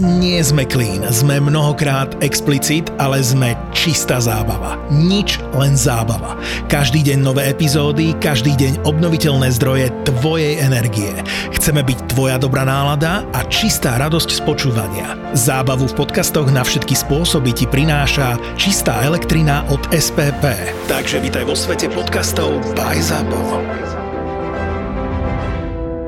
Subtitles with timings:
[0.00, 4.80] Nie sme clean, sme mnohokrát explicit, ale sme čistá zábava.
[4.88, 6.40] Nič, len zábava.
[6.72, 11.12] Každý deň nové epizódy, každý deň obnoviteľné zdroje tvojej energie.
[11.52, 15.12] Chceme byť tvoja dobrá nálada a čistá radosť z počúvania.
[15.36, 20.56] Zábavu v podcastoch na všetky spôsoby ti prináša čistá elektrina od SPP.
[20.88, 23.40] Takže vítaj vo svete podcastov by ZAPO.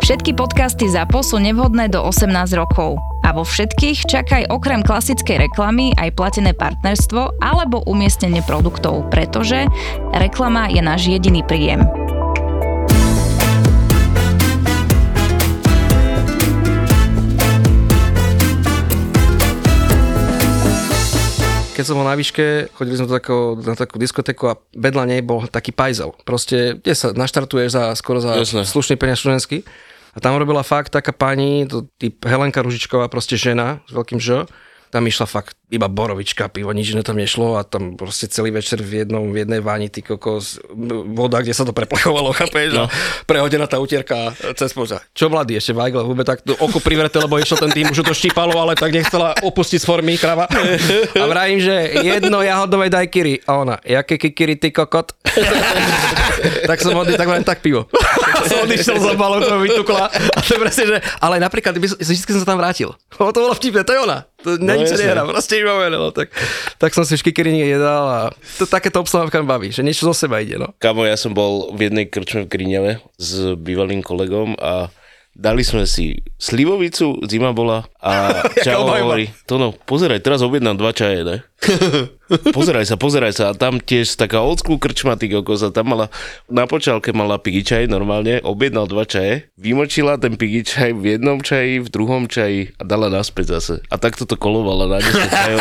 [0.00, 3.13] Všetky podcasty ZAPO sú nevhodné do 18 rokov.
[3.24, 9.64] A vo všetkých čakaj okrem klasickej reklamy aj platené partnerstvo alebo umiestnenie produktov, pretože
[10.12, 11.88] reklama je náš jediný príjem.
[21.74, 25.20] keď som bol na výške, chodili sme do takého, na takú diskotéku a vedľa nej
[25.26, 26.14] bol taký pajzel.
[26.22, 28.62] Proste, kde sa naštartuješ za, skoro za Jasné.
[28.62, 29.66] slušný peniaz študentský.
[30.14, 34.46] A tam robila fakt taká pani, to typ Helenka Ružičková, proste žena s veľkým Ž.
[34.94, 38.78] Tam išla fakt iba borovička, pivo, nič iné tam nešlo a tam proste celý večer
[38.78, 40.62] v, jednom, v jednej váni ty kokos,
[41.10, 42.78] voda, kde sa to preplechovalo, chápeš?
[42.78, 42.86] No.
[43.26, 45.02] Prehodená tá utierka cez poza.
[45.10, 48.54] Čo mladý ešte Weigl, hube tak oko privreté, lebo išiel ten tým, už to štípalo,
[48.54, 50.46] ale tak nechcela opustiť z formy krava.
[51.22, 51.74] A vravím, že
[52.06, 53.42] jedno jahodové daj kiri.
[53.50, 55.10] A ona, jaké kikiri ty kokot?
[56.70, 57.90] tak som hodný, tak len tak pivo.
[58.46, 60.06] som odišiel za balónom, vytukla.
[60.12, 62.94] A to presne, že, ale napríklad, vždy som sa tam vrátil.
[63.18, 64.28] Lebo to bolo vtipné, to je ona.
[64.44, 65.08] To na nič jasné.
[65.08, 66.28] nehra, proste iba no, tak,
[66.76, 68.20] tak som si škikery jedal a
[68.60, 70.68] to takéto obsluhovka ma baví, že niečo zo seba ide, no.
[70.76, 74.92] Kamo, ja som bol v jednej krčme v Kriňave s bývalým kolegom a
[75.34, 80.94] dali sme si slivovicu, zima bola a čau hovorí, to no, pozeraj, teraz objednám dva
[80.94, 81.36] čaje, ne?
[82.56, 83.44] pozeraj sa, pozeraj sa.
[83.50, 85.28] A tam tiež taká old school krčma, ty
[85.74, 86.06] tam mala,
[86.46, 91.42] na počálke mala pigi čaj normálne, objednal dva čaje, vymočila ten pigi čaj v jednom
[91.42, 93.74] čaji, v druhom čaji a dala naspäť zase.
[93.90, 95.60] A takto to kolovala na 10 čajov.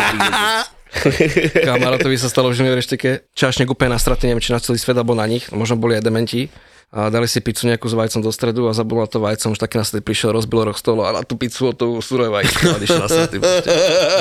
[1.68, 4.94] Kamarátovi sa stalo v Žilnej rešteke čašnek úplne na straty, neviem, či na celý svet,
[4.94, 6.54] alebo na nich, možno boli aj dementi.
[6.94, 9.60] A dali si pizzu nejakú s vajcom do stredu a zabudol na to vajcom, už
[9.60, 12.78] taký na prišiel, rozbil roh stolu a na tú pizzu o tú surové vajce a
[12.78, 13.42] na proste.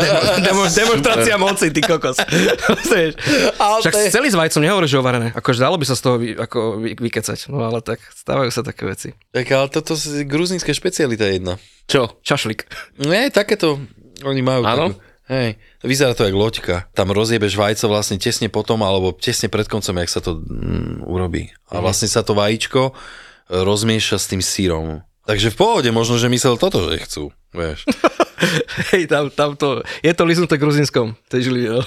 [0.00, 2.16] Demo, demo, demonstrácia moci, ty kokos.
[3.84, 5.36] Však celý s vajcom nehovorí, že ovarené.
[5.36, 7.52] Akože dalo by sa z toho vy, ako vy, vykecať.
[7.52, 9.12] No ale tak stávajú sa také veci.
[9.36, 11.60] Tak ale toto je gruzínska špecialita jedna.
[11.92, 12.24] Čo?
[12.24, 12.64] Čašlik.
[13.04, 13.84] Nie, takéto
[14.24, 14.64] oni majú.
[14.64, 14.96] Áno?
[14.96, 15.50] Takú, hej,
[15.80, 16.76] vyzerá to jak loďka.
[16.92, 21.48] Tam rozjebeš vajco vlastne tesne potom, alebo tesne pred koncom, jak sa to mm, urobí.
[21.72, 22.92] A vlastne sa to vajíčko e,
[23.48, 25.00] rozmieša s tým sírom.
[25.22, 27.86] Takže v pohode, možno, že myslel toto, že chcú, vieš.
[28.90, 31.78] Hej, tam, tam to, je to liznuté gruzinskom, tej žili, no.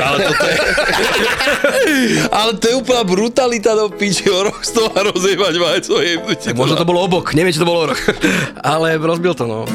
[0.00, 0.56] Ale toto je...
[2.40, 6.00] ale to je úplná brutalita do piči, o rok z toho rozjebať vajco.
[6.00, 8.00] jebnúť ti Tak možno to bolo obok, neviem, či to bolo rok.
[8.64, 9.68] Ale rozbil to, no.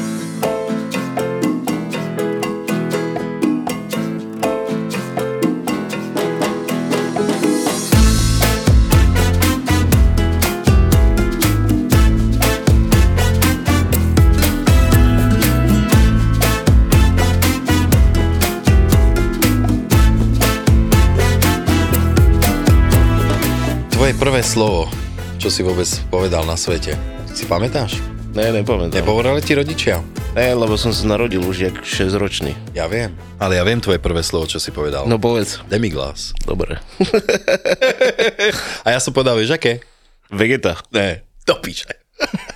[24.26, 24.90] Prvé slovo,
[25.38, 26.98] čo si vôbec povedal na svete,
[27.30, 28.02] si pamätáš?
[28.34, 28.98] Ne, nepamätám.
[28.98, 30.02] Nepovedali ti rodičia?
[30.34, 32.58] Ne, lebo som sa narodil už jak 6-ročný.
[32.74, 33.14] Ja viem.
[33.38, 35.06] Ale ja viem tvoje prvé slovo, čo si povedal.
[35.06, 35.62] No povedz.
[35.70, 36.34] Demiglas.
[36.42, 36.82] Dobre.
[38.82, 39.78] A ja som povedal, vieš aké?
[40.26, 40.74] Vegeta.
[40.90, 41.86] Ne, to píše.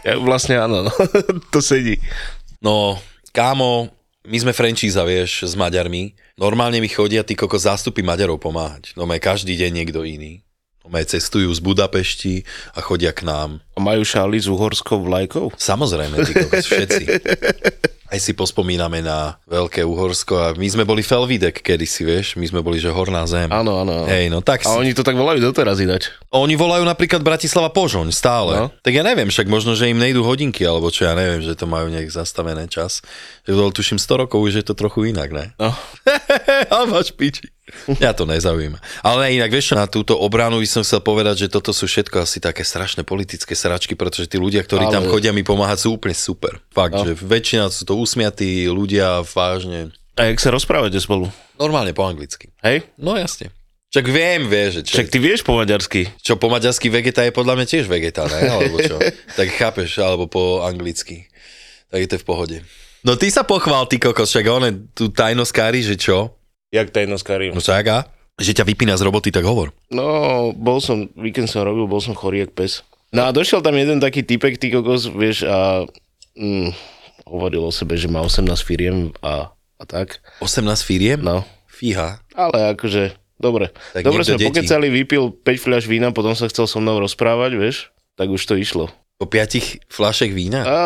[0.03, 0.93] Ja, vlastne áno, no.
[1.55, 2.03] to sedí.
[2.59, 2.99] No,
[3.31, 3.95] kámo,
[4.27, 6.19] my sme franchíza, vieš, s Maďarmi.
[6.35, 8.91] Normálne mi chodia tí koko zástupy Maďarov pomáhať.
[8.99, 10.43] No každý deň niekto iný.
[10.89, 13.61] Maj cestujú z Budapešti a chodia k nám.
[13.77, 15.53] A majú šály s uhorskou vlajkou?
[15.53, 17.05] Samozrejme, kokos, všetci.
[18.11, 22.59] Aj si pospomíname na Veľké Uhorsko a my sme boli Felvidek kedysi, vieš, my sme
[22.59, 23.47] boli, že horná zem.
[23.55, 24.03] Áno, áno.
[24.11, 24.77] Hej, no tak A si...
[24.83, 26.11] oni to tak volajú doteraz ináč.
[26.35, 28.67] Oni volajú napríklad Bratislava Požoň stále.
[28.67, 28.75] No.
[28.83, 31.71] Tak ja neviem, však možno, že im nejdú hodinky, alebo čo ja neviem, že to
[31.71, 32.99] majú nejak zastavené čas.
[33.51, 35.51] To tuším 100 rokov, už je to trochu inak, ne?
[35.57, 35.75] No.
[36.75, 37.51] A máš piči.
[37.99, 38.79] Ja to nezaujíma.
[39.01, 42.21] Ale inak, vieš čo, na túto obranu by som chcel povedať, že toto sú všetko
[42.21, 45.95] asi také strašné politické sračky, pretože tí ľudia, ktorí Ale- tam chodia mi pomáhať, sú
[45.95, 46.59] úplne super.
[46.71, 47.03] Fakt, No.
[47.05, 49.95] že väčšina sú to usmiatí ľudia, vážne.
[50.15, 51.31] A jak sa rozprávate spolu?
[51.57, 52.51] Normálne po anglicky.
[52.61, 52.87] Hej?
[52.97, 53.55] No jasne.
[53.91, 56.07] Čak viem, vieš, že Však ty vieš po maďarsky.
[56.19, 58.39] čo po maďarsky vegeta je podľa mňa tiež vegeta, ne?
[58.49, 58.99] Alebo čo?
[59.39, 61.27] tak chápeš, alebo po anglicky.
[61.91, 62.57] Tak je to v pohode.
[63.01, 66.37] No ty sa pochvál, ty kokos, však on tu tajnoskári, že čo?
[66.69, 67.51] Jak tajnoskári.
[67.51, 67.99] No čak a?
[68.37, 69.73] Že ťa vypína z roboty, tak hovor.
[69.89, 72.85] No, bol som, víkend som robil, bol som chorý jak pes.
[73.11, 75.83] No a došiel tam jeden taký typek, ty kokos, vieš, a
[76.39, 76.71] mm,
[77.27, 80.23] hovoril o sebe, že má 18 firiem a, a tak.
[80.45, 81.19] 18 firiem?
[81.21, 82.21] No, Fíha.
[82.37, 83.73] ale akože, dobre.
[83.97, 84.49] Tak dobre sme deti.
[84.53, 87.77] pokecali, vypil 5 fľaš vína, potom sa chcel so mnou rozprávať, vieš,
[88.15, 88.93] tak už to išlo.
[89.21, 90.65] Po piatich fľašek vína?
[90.65, 90.77] A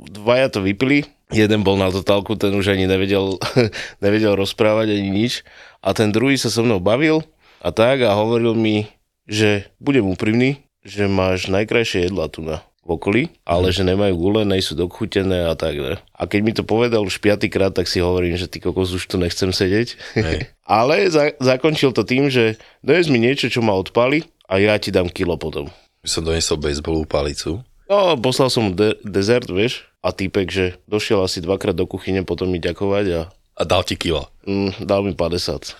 [0.00, 3.38] dvaja to vypili, jeden bol na totálku, ten už ani nevedel,
[4.04, 5.42] nevedel rozprávať ani nič.
[5.82, 7.22] A ten druhý sa so mnou bavil
[7.62, 8.90] a tak a hovoril mi,
[9.26, 14.46] že budem úprimný, že máš najkrajšie jedlá tu na v okolí, ale že nemajú gule,
[14.46, 15.74] nejsú dochutené a tak.
[15.74, 15.98] Ne?
[16.14, 19.18] A keď mi to povedal už piatýkrát, tak si hovorím, že ty kokos už tu
[19.18, 19.98] nechcem sedieť.
[20.62, 24.94] Ale za, zakončil to tým, že dojes mi niečo, čo ma odpali a ja ti
[24.94, 25.66] dám kilo potom.
[26.06, 27.66] Som donesol baseballovú palicu.
[27.90, 32.46] No, poslal som de- dezert, vieš, a týpek, že došiel asi dvakrát do kuchyne, potom
[32.46, 33.20] mi ďakovať a
[33.56, 34.28] A dal ti kilo.
[34.44, 35.74] mm, dal mi 50.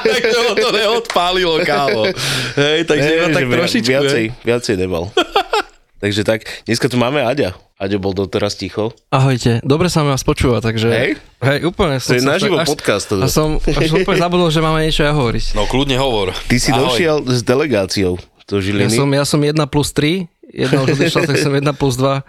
[0.00, 2.08] takže ho to neodpálilo, kámo.
[2.54, 3.90] Hej, takže iba tak trošičku.
[3.90, 4.38] Viacej, hej.
[4.40, 5.10] viacej nemal.
[6.02, 7.58] takže tak, dneska tu máme Aďa.
[7.74, 8.90] Aďo bol doteraz ticho.
[9.08, 10.90] Ahojte, dobre sa mi vás počúva, takže...
[10.90, 11.10] Hej?
[11.38, 11.98] Hej, úplne.
[11.98, 13.06] To je naživo až- podcast.
[13.06, 13.22] To.
[13.22, 15.54] A som, až úplne zabudol, že máme niečo ja hovoriť.
[15.54, 16.34] No kľudne hovor.
[16.46, 16.90] Ty si Ahoj.
[16.90, 18.94] došiel s delegáciou do Ja Žiliny.
[18.94, 22.22] som, ja som 1 plus 3, jedna už odišla, tak som 1 plus 2.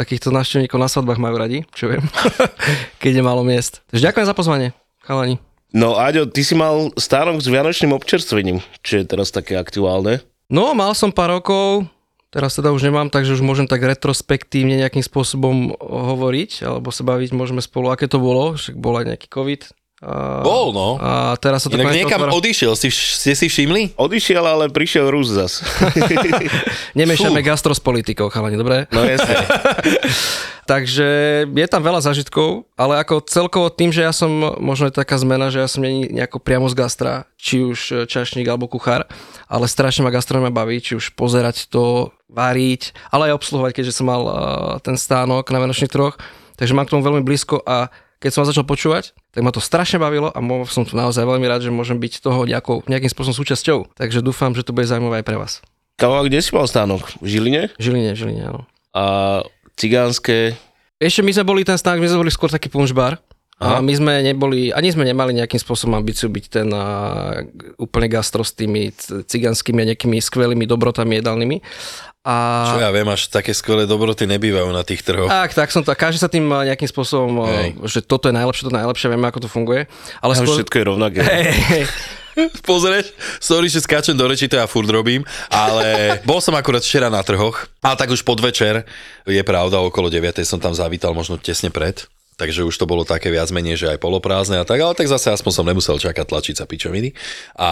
[0.00, 2.00] Takýchto návštevníkov na svadbách majú radi, čo viem,
[3.04, 3.84] keď je málo miest.
[3.92, 4.72] Takže ďakujem za pozvanie,
[5.04, 5.36] chalani.
[5.76, 10.24] No Aďo, ty si mal stánok s vianočným občerstvením, čo je teraz také aktuálne.
[10.48, 11.84] No, mal som pár rokov,
[12.32, 17.36] teraz teda už nemám, takže už môžem tak retrospektívne nejakým spôsobom hovoriť, alebo sa baviť
[17.36, 19.68] môžeme spolu, aké to bolo, však bol aj nejaký COVID.
[20.00, 20.96] A, Bol, no.
[20.96, 22.32] A teraz sa to Inak niekam otvára.
[22.32, 24.00] odišiel, si, ste si všimli?
[24.00, 25.60] Odišiel, ale prišiel Rus zas.
[26.98, 28.88] Nemiešame gastro s politikou, chalani, dobre?
[28.96, 29.36] No jasne.
[30.70, 31.08] Takže
[31.50, 35.52] je tam veľa zážitkov, ale ako celkovo tým, že ja som, možno je taká zmena,
[35.52, 39.04] že ja som není nejako priamo z gastra, či už čašník alebo kuchár,
[39.50, 44.06] ale strašne ma gastronomia baví, či už pozerať to, variť, ale aj obsluhovať, keďže som
[44.06, 44.34] mal uh,
[44.78, 46.14] ten stánok na Vianočných troch,
[46.54, 49.64] takže mám k tomu veľmi blízko a keď som vás začal počúvať, tak ma to
[49.64, 50.38] strašne bavilo a
[50.68, 53.96] som tu naozaj veľmi rád, že môžem byť toho nejakou, nejakým spôsobom súčasťou.
[53.96, 55.52] Takže dúfam, že to bude zaujímavé aj pre vás.
[55.96, 57.08] Kámo, a kde si mal stánok?
[57.24, 57.72] V Žiline?
[57.80, 58.68] Žiline, Žiline, áno.
[58.92, 59.04] A
[59.80, 60.52] cigánske...
[61.00, 63.16] Ešte my sme boli ten stánok, my sme boli skôr taký punch bar.
[63.60, 67.44] A my sme neboli, ani sme nemali nejakým spôsobom ambíciu byť ten uh,
[67.76, 71.60] úplne gastro s tými c- cigánskymi a nejakými skvelými dobrotami jedálnymi.
[72.20, 72.68] A...
[72.76, 75.32] Čo ja viem, až také skvelé dobroty nebývajú na tých trhoch.
[75.32, 77.80] Tak, tak som to, každý sa tým uh, nejakým spôsobom, Hej.
[77.80, 79.88] uh, že toto je najlepšie, toto je najlepšie, vieme, ako to funguje.
[80.20, 80.60] Ale Ale skôr...
[80.60, 81.20] všetko je rovnaké.
[81.32, 81.84] Hej, hej,
[82.68, 85.84] Pozrieš, sorry, že skáčem do reči, to ja furt robím, ale
[86.28, 88.84] bol som akurát včera na trhoch, a tak už podvečer,
[89.24, 92.04] je pravda, okolo 9 som tam zavítal, možno tesne pred,
[92.36, 95.32] takže už to bolo také viac menej, že aj poloprázdne a tak, ale tak zase
[95.32, 97.12] aspoň som nemusel čakať tlačiť sa pičoviny.
[97.60, 97.70] A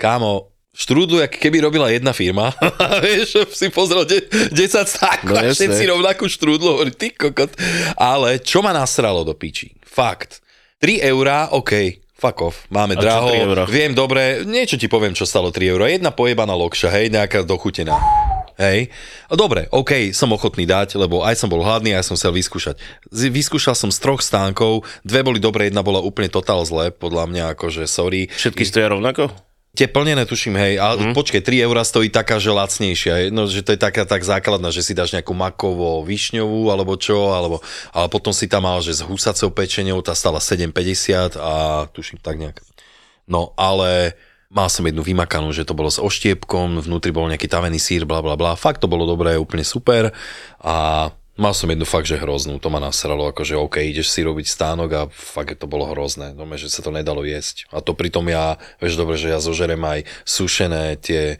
[0.00, 2.52] kámo, Štrúdlu, jak keby robila jedna firma,
[3.04, 4.52] vieš, si pozrel de- 10
[4.84, 7.48] stákov No a všetci rovnakú štrúdlu, hovorí, ty kokot.
[7.96, 9.72] Ale čo ma nasralo do piči?
[9.80, 10.44] Fakt.
[10.76, 13.62] 3 eurá, OK, fuck off, máme A draho, 3 eurá?
[13.64, 15.88] viem dobre, niečo ti poviem, čo stalo 3 eurá.
[15.88, 17.96] Jedna pojebaná lokša, hej, nejaká dochutená.
[18.56, 18.88] Hej.
[19.28, 22.76] Dobre, OK, som ochotný dať, lebo aj som bol hladný, aj som chcel vyskúšať.
[23.12, 27.44] Vyskúšal som z troch stánkov, dve boli dobré, jedna bola úplne totál zle, podľa mňa
[27.52, 28.28] akože sorry.
[28.28, 29.28] Všetky stoja rovnako?
[29.76, 31.12] Tie plnené tuším, hej, a mm.
[31.12, 34.80] počkej, 3 eurá stojí taká, že lacnejšia, no, že to je taká tak základná, že
[34.80, 37.60] si dáš nejakú makovo višňovú, alebo čo, alebo,
[37.92, 42.40] ale potom si tam mal, že s husacou pečenou, tá stala 7,50 a tuším tak
[42.40, 42.64] nejak.
[43.28, 44.16] No, ale
[44.48, 48.24] mal som jednu vymakanú, že to bolo s oštiepkom, vnútri bol nejaký tavený sír, bla
[48.24, 50.14] bla bla, fakt to bolo dobré, úplne super
[50.62, 54.48] a Mal som jednu fakt, že hroznú, to ma nasralo, akože OK, ideš si robiť
[54.48, 57.68] stánok a fakt to bolo hrozné, no, že sa to nedalo jesť.
[57.68, 61.36] A to pritom ja, vieš dobre, že ja zožerem aj sušené tie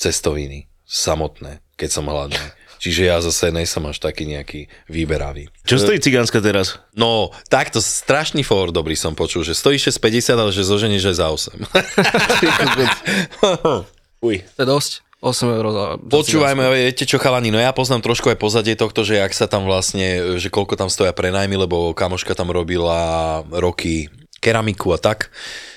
[0.00, 2.40] cestoviny, samotné, keď som hladný.
[2.80, 5.48] Čiže ja zase nejsem až taký nejaký výberavý.
[5.64, 6.76] Čo stojí cigánska teraz?
[6.92, 11.26] No, takto strašný for dobrý som počul, že stojí 6,50, ale že zoženieš aj za
[11.32, 11.64] 8.
[14.24, 14.40] Uj.
[14.56, 15.03] to je dosť.
[15.24, 15.84] 8 eur za...
[16.04, 19.64] Počúvajme, viete čo chalani, no ja poznám trošku aj pozadie tohto, že ak sa tam
[19.64, 24.12] vlastne, že koľko tam stoja prenajmy, lebo kamoška tam robila roky
[24.44, 25.32] keramiku a tak,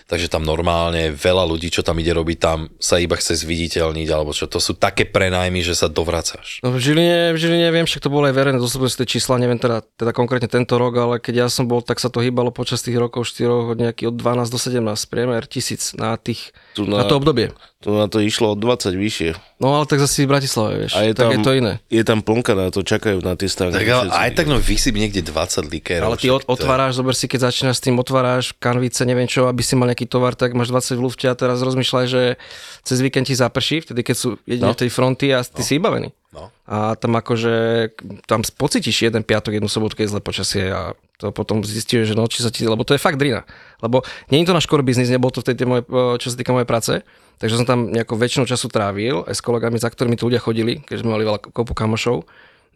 [0.08, 4.32] takže tam normálne veľa ľudí, čo tam ide robiť, tam sa iba chce zviditeľniť, alebo
[4.32, 6.64] čo, to sú také prenajmy, že sa dovracáš.
[6.64, 9.36] No v Žiline, v Žiline viem, však to bolo aj verejné, dostupné sú tie čísla,
[9.36, 12.56] neviem teda, teda konkrétne tento rok, ale keď ja som bol, tak sa to hýbalo
[12.56, 14.80] počas tých rokov 4 od nejaký od 12 do 17,
[15.12, 17.52] priemer tisíc na tých, Tu na, na, to obdobie.
[17.84, 19.57] tu na to išlo o 20 vyššie.
[19.58, 21.74] No ale tak zase v Bratislave, vieš, A je tak tam, je to iné.
[21.90, 23.74] Je tam plnka na to, čakajú na tie stánky.
[23.74, 26.14] Tak ale aj tak no vysyp niekde 20 likérov.
[26.14, 29.50] Ale ty od, to otváraš, zober si, keď začínaš s tým, otváraš kanvice, neviem čo,
[29.50, 32.38] aby si mal nejaký tovar, tak máš 20 v lufte a teraz rozmýšľaj, že
[32.86, 34.78] cez víkend ti zaprší, vtedy keď sú jedine No.
[34.78, 36.14] tej fronty a ty si vybavený.
[36.38, 36.54] No.
[36.70, 37.90] A tam akože,
[38.30, 42.14] tam pocítiš jeden piatok, jednu sobotu, keď je zle počasie a to potom zistíš, že
[42.14, 43.42] no, či sa ti, lebo to je fakt drina.
[43.82, 45.82] Lebo nie je to náš core business, nebol to v tej, tej moje,
[46.22, 46.94] čo sa týka mojej práce,
[47.38, 50.82] takže som tam nejakou väčšinu času trávil, aj s kolegami, za ktorými tu ľudia chodili,
[50.82, 52.26] keď sme mali veľa kopu kamošov.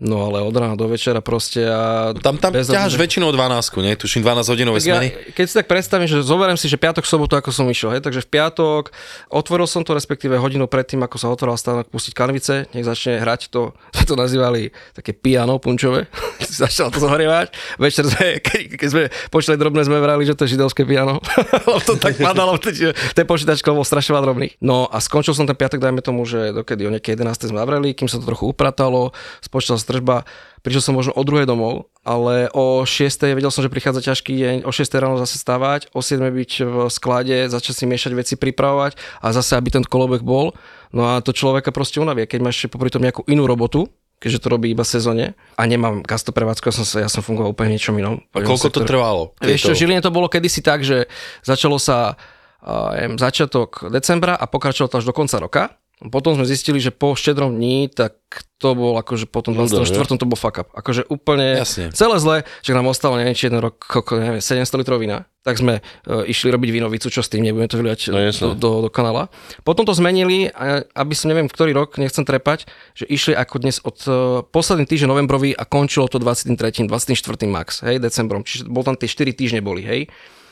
[0.01, 2.09] No ale od rána do večera proste a...
[2.17, 3.05] Tam, tam ťaháš obdobia.
[3.05, 3.93] väčšinou 12, nie?
[3.93, 5.09] Tuším 12 hodinové Tak ja, smeny.
[5.37, 8.25] keď si tak predstavím, že zoberiem si, že piatok, sobotu, ako som išiel, hej, takže
[8.25, 8.89] v piatok
[9.29, 13.53] otvoril som to, respektíve hodinu predtým, ako sa otvoril stánok, pustiť kanvice, nech začne hrať
[13.53, 16.09] to, sme to nazývali také piano punčové,
[16.65, 17.53] začalo to zahrievať.
[17.77, 21.21] Večer sme, keď, keď sme počuli drobné, sme vrali, že to je židovské piano,
[21.69, 24.57] lebo to tak padalo, v tej počítačke bolo strašne drobných.
[24.65, 27.53] No a skončil som ten piatok, dajme tomu, že dokedy o nejaké 11.
[27.53, 29.13] sme zavreli, kým sa to trochu upratalo,
[29.45, 30.23] spočítala sa tržba,
[30.63, 33.35] prišiel som možno o druhej domov, ale o 6.
[33.35, 34.87] vedel som, že prichádza ťažký deň, o 6.
[34.95, 36.23] ráno zase stávať, o 7.
[36.23, 40.55] byť v sklade, začať si miešať veci, pripravovať a zase, aby ten kolobek bol.
[40.95, 44.47] No a to človeka proste unavie, keď máš popri tom nejakú inú robotu, keďže to
[44.53, 48.21] robí iba sezóne a nemám gastoprevádzku, ja som, sa, ja som fungoval úplne niečom inom.
[48.37, 49.33] A koľko to trvalo?
[49.41, 51.09] Vieš čo, v Žiline to bolo kedysi tak, že
[51.41, 52.13] začalo sa
[52.61, 55.63] uh, začiatok decembra a pokračovalo to až do konca roka.
[56.09, 58.17] Potom sme zistili, že po štedrom dní, tak
[58.57, 60.17] to bol akože potom No, 24.
[60.17, 60.69] to bol fuck up.
[60.73, 61.93] Akože úplne Jasne.
[61.93, 65.29] celé zle, že nám ostalo neviem, či jeden rok, koľko, neviem, 700 litrov vína.
[65.41, 68.69] Tak sme uh, išli robiť vinovicu, čo s tým, nebudeme to vyliať No, do, do,
[68.85, 69.29] do kanála.
[69.61, 73.77] Potom to zmenili, a aby som neviem, ktorý rok, nechcem trepať, že išli ako dnes
[73.81, 74.13] od uh,
[74.45, 76.57] posledný týždeň novembrový a končilo to 23.
[76.85, 77.17] 24.
[77.45, 78.41] max, hej, decembrom.
[78.41, 80.01] Čiže bol tam tie 4 týždne boli, hej.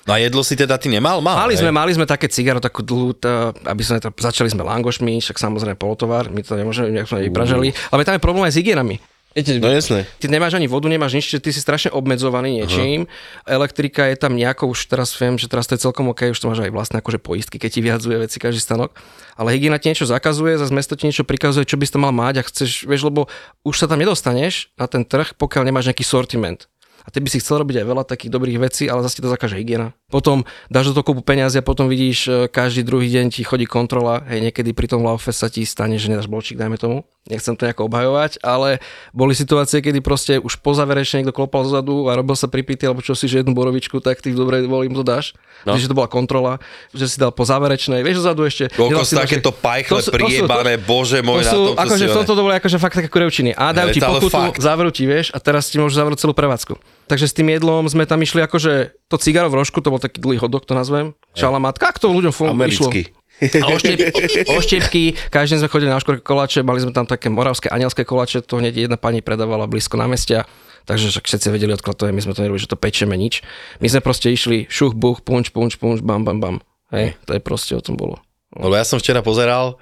[0.09, 1.21] No a jedlo si teda ty nemal?
[1.21, 1.61] Mal, Mali hej?
[1.61, 5.37] sme, mali sme také cigaro, takú dlhú, tá, aby sme to, začali sme langošmi, však
[5.37, 8.97] samozrejme polotovar, my to nemôžeme, nejak sme nevypražali, ale tam je problém aj s hygienami.
[9.29, 10.09] Viete, No jasné.
[10.17, 13.05] ty nemáš ani vodu, nemáš nič, ty si strašne obmedzovaný niečím.
[13.45, 16.49] Elektrika je tam nejako, už teraz viem, že teraz to je celkom OK, už to
[16.49, 18.97] máš aj vlastné akože poistky, keď ti vyhadzuje veci každý stanok.
[19.37, 22.09] Ale hygiena ti niečo zakazuje, zase mesto ti niečo prikazuje, čo by si to mal
[22.09, 23.29] mať a chceš, vieš, lebo
[23.61, 26.65] už sa tam nedostaneš na ten trh, pokiaľ nemáš nejaký sortiment.
[27.09, 29.33] A ty by si chcel robiť aj veľa takých dobrých vecí, ale zase ti to
[29.33, 29.97] zakáže hygiena.
[30.13, 33.65] Potom dáš do toho kúpu peniazy a potom vidíš, e, každý druhý deň ti chodí
[33.65, 34.21] kontrola.
[34.29, 37.01] Hej, niekedy pri tom Laufest sa ti stane, že nedáš bolčík, dajme tomu.
[37.25, 38.77] Nechcem to nejako obhajovať, ale
[39.09, 43.01] boli situácie, kedy proste už po záverečne niekto klopal zozadu a robil sa pripity, alebo
[43.01, 45.33] čo si, že jednu borovičku, tak ty v dobrej voli im to dáš.
[45.65, 45.77] No.
[45.77, 46.53] Že to bola kontrola,
[46.93, 48.69] že si dal po záverečnej, vieš zozadu ešte.
[48.73, 51.81] Koľko si takéto to- pajchle to sú- to priebané, bože môj, to na sú, tomto
[51.85, 53.51] akože si v tomto to boli akože fakt také kurevčiny.
[53.53, 56.98] A dajú ti to pokutu, zavrú ti, vieš, a teraz ti môžu zavrieť celú prevádzku.
[57.09, 60.21] Takže s tým jedlom sme tam išli akože to cigaro v rožku, to bol taký
[60.21, 61.17] dlhý hodok, to nazvem.
[61.33, 62.93] Šalamatka, ak to ľuďom fun- išlo.
[62.93, 63.09] Americký.
[63.39, 63.99] A oštiep,
[64.59, 68.43] oštiepky, každý deň sme chodili na škorke koláče, mali sme tam také moravské anielské koláče,
[68.43, 70.43] to hneď jedna pani predávala blízko na mestia.
[70.85, 73.45] Takže však všetci vedeli, odkiaľ to je, my sme to nerobili, že to pečeme nič.
[73.79, 76.55] My sme proste išli šuch, buch, punč, punč, punč, bam, bam, bam.
[76.91, 78.19] Hej, to je proste o tom bolo.
[78.57, 79.77] Lebo ja som včera pozeral,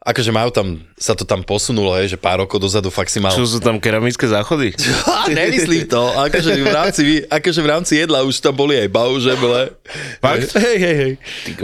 [0.00, 3.36] akože majú tam, sa to tam posunulo, hej, že pár rokov dozadu fakt si mal...
[3.36, 4.72] Čo sú tam keramické záchody?
[5.10, 9.74] Ha, nemyslím to, akože v rámci, akože v rámci jedla už tam boli aj baužeble.
[10.22, 10.56] Fakt?
[10.56, 11.12] Hej, hej, hej.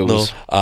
[0.03, 0.61] No a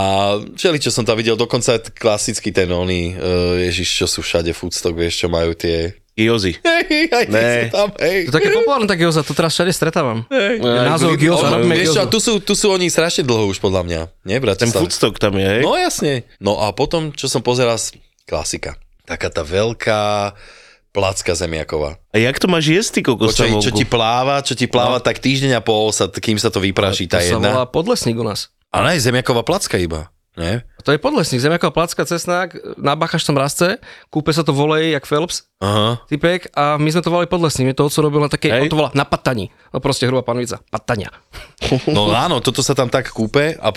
[0.55, 4.95] všeli, čo som tam videl, dokonca klasický ten oný, uh, ježiš, čo sú všade foodstock,
[4.95, 5.97] vieš, čo majú tie...
[6.15, 6.55] Gyozy.
[6.63, 7.67] Hej, aj Ne.
[7.67, 8.31] tam, hej.
[8.31, 10.23] To je také populárne také gyoza, to teraz všade stretávam.
[10.63, 11.27] Názov Hej.
[11.27, 11.99] gyoza, Ono, robíme Vieš čo, gyozu.
[11.99, 15.35] a tu sú, tu sú oni strašne dlho už podľa mňa, nie, Ten foodstock tam
[15.35, 15.61] je, hej?
[15.61, 16.23] No jasne.
[16.39, 17.75] No a potom, čo som pozeral,
[18.23, 18.79] klasika.
[19.03, 20.31] Taká tá veľká
[20.89, 21.99] placka zemiaková.
[22.09, 23.35] A jak to máš jesť, ty kokos?
[23.35, 26.47] Čo, tam čo ti pláva, čo ti pláva, tak týždeň a pol, sa, kým sa
[26.47, 27.67] to vypraší, tá To sa volá jedna.
[27.67, 28.55] podlesník u nás.
[28.71, 30.14] A ne, zemiaková placka iba.
[30.35, 30.67] Nie?
[30.83, 33.79] To je podlesník, zemiaková placka, cesnák, nabáchaš tam rastce,
[34.11, 36.03] kúpe sa to volej, jak Phelps, Aha.
[36.11, 38.67] typek, a my sme to volali podlesník, my to oco robil na také, Hej.
[38.67, 41.09] on to volá na patani, no proste hrubá panvica, patania.
[41.89, 43.71] No áno, toto sa tam tak kúpe a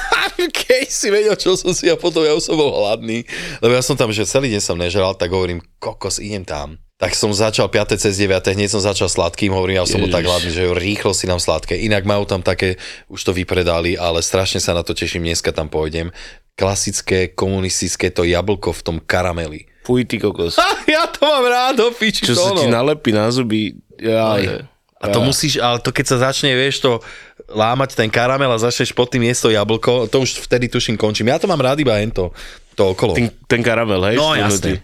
[0.66, 3.22] keď si vedel, čo som si a potom ja už som bol hladný,
[3.60, 6.80] lebo ja som tam, že celý deň som nežral, tak hovorím, kokos, idem tam.
[6.98, 7.94] Tak som začal 5.
[7.94, 8.58] cez 9.
[8.58, 11.38] hneď som začal sladkým, hovorím, ja som bol tak hladný, že jo, rýchlo si nám
[11.38, 11.78] sladké.
[11.78, 12.74] Inak majú tam také,
[13.06, 16.10] už to vypredali, ale strašne sa na to teším, dneska tam pôjdem.
[16.58, 19.70] Klasické komunistické to jablko v tom karameli.
[19.86, 20.58] Fuj, ty kokos.
[20.90, 23.78] ja to mám rád, do piči, Čo sa ti nalepí na zuby.
[24.02, 24.66] Jaj.
[24.98, 26.98] A to musíš, ale to keď sa začne, vieš, to
[27.46, 31.30] lámať ten karamel a začneš pod tým jesť to jablko, to už vtedy tuším končím.
[31.30, 33.18] Ja to mám rád iba hento, to okolo.
[33.18, 34.16] Ten, ten karamel, hej?
[34.20, 34.78] No jasne.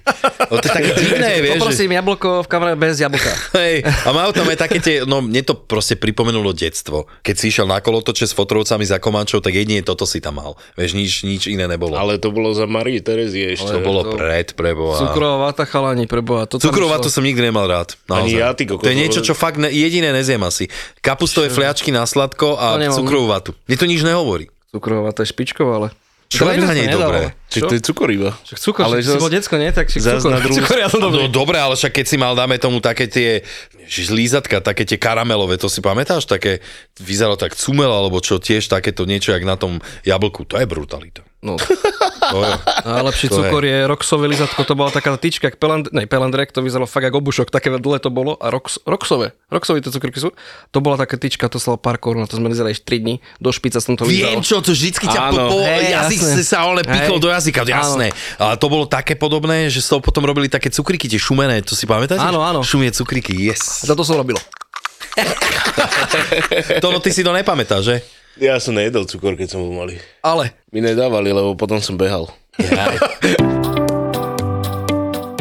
[0.51, 1.55] No, to je také divné, vieš.
[1.55, 3.33] Že, Poprosím jablko v kamere bez jablka.
[3.63, 7.07] hej, a majú tam aj také tie, no mne to proste pripomenulo detstvo.
[7.23, 10.59] Keď si išiel na kolotoče s fotrovcami za Komančou, tak jedine toto si tam mal.
[10.75, 11.95] Vieš, nič, nič iné nebolo.
[11.95, 13.79] Ale to bolo za Marie Terezie ešte.
[13.79, 14.99] to bolo pred, preboha.
[14.99, 16.51] Cukrová vata chalani, preboha.
[16.51, 17.95] To Cukrová to som nikdy nemal rád.
[18.11, 18.25] Naozaj.
[18.27, 18.83] Ani ja, ty kokos.
[18.83, 20.67] To je niečo, čo fakt ne, jediné nezjem asi.
[21.05, 23.51] Kapustové fliačky na sladko a To cukrovú vatu.
[23.69, 24.49] Mne to nič nehovorí.
[24.75, 25.89] Cukrová vata je špičková, ale...
[26.35, 26.45] Čo?
[26.51, 27.03] Je Nedalo.
[27.07, 27.23] dobré.
[27.47, 27.67] Či Čo?
[27.71, 28.31] to je cukor iba.
[28.43, 29.71] Však cukor, Ale ale si bol decko, nie?
[29.71, 30.33] Tak zas cukor.
[30.35, 33.07] na druhú- Cukor, ja som No dobre, ale však keď si mal, dáme tomu také
[33.07, 33.47] tie
[33.87, 36.27] ježiš, lízatka, také tie karamelové, to si pamätáš?
[36.27, 36.59] Také,
[36.99, 40.43] vyzeralo tak cumel, alebo čo tiež takéto niečo, jak na tom jablku.
[40.51, 41.23] To je brutalita.
[41.45, 41.61] No.
[42.25, 42.57] To je.
[42.89, 46.65] Najlepší To cukor je roxové lizatko, to bola taká tyčka, jak peland, ne, pelandrek, to
[46.65, 50.33] vyzeralo fakt ako obušok, také dlhé to bolo a rox, roxové, roxové tie cukroky sú.
[50.73, 53.15] To bola taká tyčka, to stalo pár korún, a to sme lizali ešte 3 dní,
[53.45, 55.53] do špica som to Viem čo, to vždycky ťa Áno.
[55.53, 56.33] po Hej, jazyk jasné.
[56.33, 57.13] si sa ale Hej.
[57.13, 58.07] do jazyka, jasné.
[58.41, 61.77] Ale to bolo také podobné, že z toho potom robili také cukriky, tie šumené, to
[61.77, 62.25] si pamätáš?
[62.25, 62.65] Áno, áno.
[62.65, 63.85] Šumie cukriky, yes.
[63.85, 64.41] A toto som robilo.
[66.83, 67.97] To no, ty si to nepamätáš, že?
[68.35, 70.03] Ja som nejedol cukor, keď som bol malý.
[70.19, 72.27] Ale Mi nedávali, lebo potom som behal.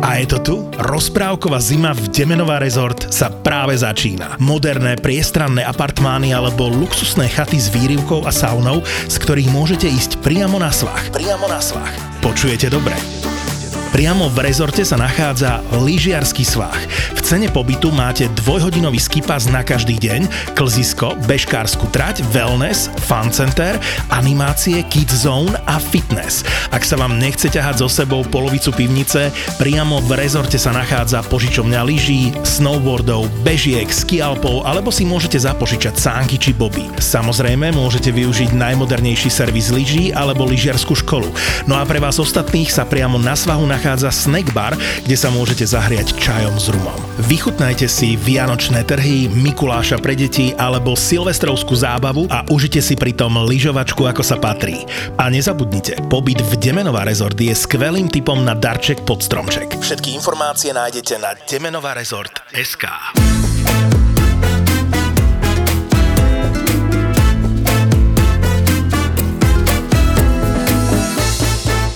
[0.03, 0.55] A je to tu?
[0.77, 4.37] Rozprávková zima v Demenová rezort sa práve začína.
[4.37, 10.61] Moderné, priestranné apartmány alebo luxusné chaty s výrivkou a saunou, z ktorých môžete ísť priamo
[10.61, 11.09] na svach.
[11.09, 11.97] Priamo na svach.
[12.21, 12.93] Počujete dobre?
[13.93, 16.73] Priamo v rezorte sa nachádza lyžiarsky svah.
[17.13, 20.25] V cene pobytu máte dvojhodinový skipas na každý deň,
[20.57, 23.77] klzisko, bežkársku trať, wellness, fun center,
[24.09, 26.41] animácie, kids zone a fitness.
[26.73, 29.29] Ak sa vám nechce ťahať so sebou polovicu pivnice,
[29.61, 36.41] priamo v rezorte sa nachádza požičovňa lyží, snowboardov, bežiek, skialpov alebo si môžete zapožičať sánky
[36.41, 36.89] či boby.
[36.97, 41.29] Samozrejme môžete využiť najmodernejší servis lyží alebo lyžiarskú školu.
[41.69, 43.82] No a pre vás ostatných sa priamo na svahu nachádza
[44.13, 44.71] snack bar,
[45.03, 46.95] kde sa môžete zahriať čajom s rumom.
[47.27, 54.07] Vychutnajte si vianočné trhy, Mikuláša pre deti alebo silvestrovskú zábavu a užite si pritom lyžovačku
[54.07, 54.87] ako sa patrí.
[55.19, 59.75] A nezabudnite, pobyt v Demenová rezort je skvelým typom na darček pod stromček.
[59.83, 63.32] Všetky informácie nájdete na demenovarezort.sk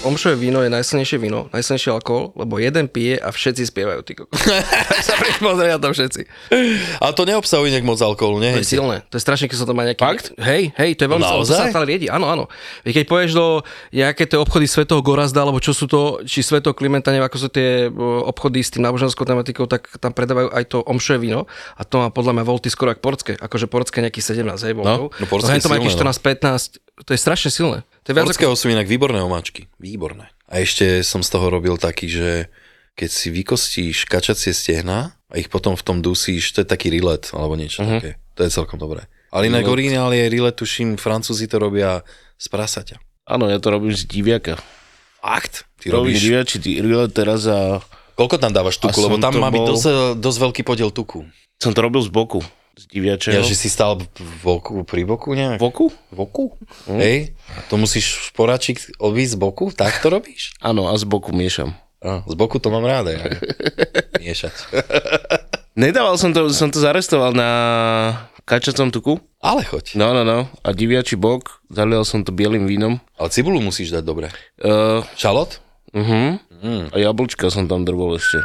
[0.08, 4.00] omšové víno je najsilnejšie víno, najsilnejší alkohol, lebo jeden pije a všetci spievajú.
[4.08, 4.14] Ty
[5.08, 6.22] sa pozria tam všetci.
[7.04, 8.56] Ale to neobsahuje nejak moc alkoholu, nie?
[8.56, 9.04] To je silné.
[9.12, 10.02] To je strašne, keď sa to má nejaký...
[10.02, 10.32] Fakt?
[10.40, 11.44] Hej, hej, to je veľmi silné.
[11.44, 12.08] To sa stále riedi.
[12.08, 12.48] Áno, áno.
[12.88, 13.46] Keď poješ do
[13.92, 17.50] nejaké tie obchody Svetého Gorazda, alebo čo sú to, či Svetého Klimenta, neviem, ako sú
[17.52, 21.84] tie o, obchody s tým náboženskou tematikou, tak tam predávajú aj to omšové víno a
[21.84, 23.34] to má podľa mňa volty skoro ako portské.
[23.38, 27.12] Akože portské nejakých 17, hej, no portské hen to má nejakých silné, 14, 15, to
[27.14, 27.80] je strašne silné.
[28.08, 28.32] To je viac ako...
[28.32, 29.68] Portského sú inak výborné omáčky.
[29.84, 30.32] Výborné.
[30.48, 32.48] A ešte som z toho robil taký, že
[32.96, 37.28] keď si vykostíš kačacie stehna a ich potom v tom dusíš, to je taký rilet
[37.36, 38.00] alebo niečo uh-huh.
[38.00, 38.12] také.
[38.40, 39.12] To je celkom dobré.
[39.28, 42.00] Ale inak originál je rilet, tuším, Francúzi to robia
[42.40, 42.98] z prasaťa.
[43.28, 44.56] Áno, ja to robím z diviaka.
[45.20, 45.68] Fakt?
[45.84, 46.24] Ty Robím robíš...
[46.24, 47.84] diviači rile teraz a
[48.16, 48.98] Koľko tam dávaš tuku?
[49.04, 49.86] Lebo tam má byť bol- dosť,
[50.18, 51.28] dosť veľký podiel tuku.
[51.60, 52.40] som to robil z boku.
[52.78, 53.34] Z diviačeho.
[53.34, 55.58] Ja, že si stál v boku, pri boku nejak?
[55.58, 55.90] Boku?
[55.90, 56.54] V boku?
[56.86, 57.00] Mm.
[57.02, 57.18] Hej,
[57.74, 59.74] to musíš šporáčik odvíť z boku?
[59.74, 60.54] Tak to robíš?
[60.62, 61.74] Áno, a z boku miešam.
[62.06, 63.20] A, z boku to mám rád, ja.
[64.22, 64.54] Miešať.
[65.74, 67.50] Nedával som to, som to zarestoval na
[68.46, 69.14] kačacom tuku.
[69.42, 69.98] Ale choď.
[69.98, 70.46] No, no, no.
[70.62, 73.02] A diviači bok, zalial som to bielým vínom.
[73.18, 74.30] Ale cibulu musíš dať dobre.
[74.62, 75.62] Uh, Šalot?
[75.94, 76.38] uh-huh.
[76.62, 76.90] Mm.
[76.90, 78.42] A jablčka som tam drbol ešte.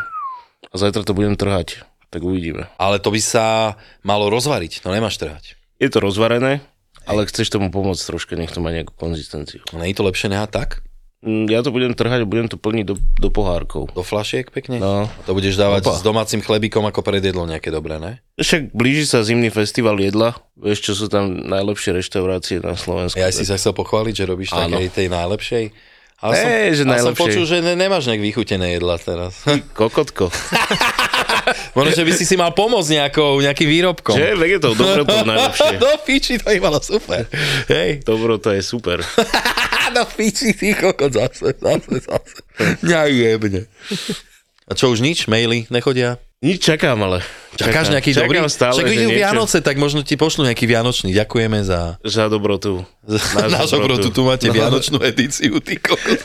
[0.69, 1.85] A zajtra to budem trhať.
[2.13, 2.69] Tak uvidíme.
[2.77, 5.57] Ale to by sa malo rozvariť, no nemáš trhať.
[5.81, 6.61] Je to rozvarené,
[7.09, 9.65] ale chceš tomu pomôcť troška, nech to má nejakú konzistenciu.
[9.73, 10.71] No je to lepšie nehať tak?
[11.23, 13.95] Mm, Ja to budem trhať a budem to plniť do, do pohárkov.
[13.95, 14.83] Do flašiek pekne?
[14.83, 15.07] No.
[15.07, 15.95] A to budeš dávať Opa.
[15.99, 18.19] s domácim chlebíkom ako predjedlo nejaké dobré, ne?
[18.37, 20.35] Však blíži sa zimný festival jedla.
[20.59, 23.17] Vieš, čo sú tam najlepšie reštaurácie na Slovensku.
[23.17, 24.77] Ja si sa chcel pochváliť, že robíš Áno.
[24.77, 25.65] takej tej najlepšej.
[26.23, 29.43] Ale Hej, že som počul, že ne, nemáš nejak vychutené jedla teraz.
[29.75, 30.31] Kokotko.
[31.77, 34.15] Možno, že by si si mal pomôcť nejakou, nejakým výrobkom.
[34.15, 34.29] Že?
[34.35, 35.77] Veď je to dobro to najlepšie.
[35.77, 37.27] Do piči, to je malo super.
[37.67, 38.03] Hej.
[38.03, 39.01] Dobro to je super.
[39.97, 42.39] Do piči, ty kokot, zase, zase, zase.
[42.81, 43.69] Nejebne.
[44.65, 45.29] A čo už nič?
[45.29, 46.17] Maily nechodia?
[46.41, 47.23] Nič čakám, ale.
[47.55, 47.93] Čakáš Čakám.
[47.95, 48.51] nejaký čakám dobrý?
[48.51, 51.15] stále, Však idú Vianoce, tak možno ti pošlu nejaký Vianočný.
[51.15, 52.03] Ďakujeme za...
[52.03, 52.83] Za dobrotu.
[53.07, 54.11] za náš obrotu.
[54.11, 54.55] Tu máte No.
[54.57, 56.19] Vianočnú edíciu, ty kokot.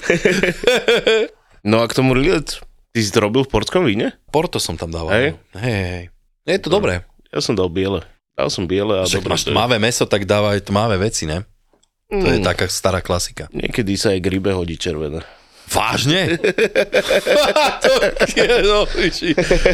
[1.61, 2.63] No a k tomu rilet,
[2.97, 4.17] ty si to robil v portskom víne?
[4.33, 5.13] Porto som tam dával.
[5.13, 5.27] Hej.
[5.53, 5.61] no.
[5.61, 6.03] Hej, hej.
[6.49, 7.05] Je to dobré.
[7.29, 8.01] Ja som dal biele.
[8.33, 11.45] Dal som biele a Však dobre máš tmavé meso, tak dávaj tmavé veci, ne?
[12.09, 12.47] To je Mm.
[12.47, 13.51] taká stará klasika.
[13.53, 15.21] Niekedy sa aj k rybe hodí červené.
[15.67, 16.39] Vážne?
[17.83, 17.93] to
[18.31, 18.87] je, no,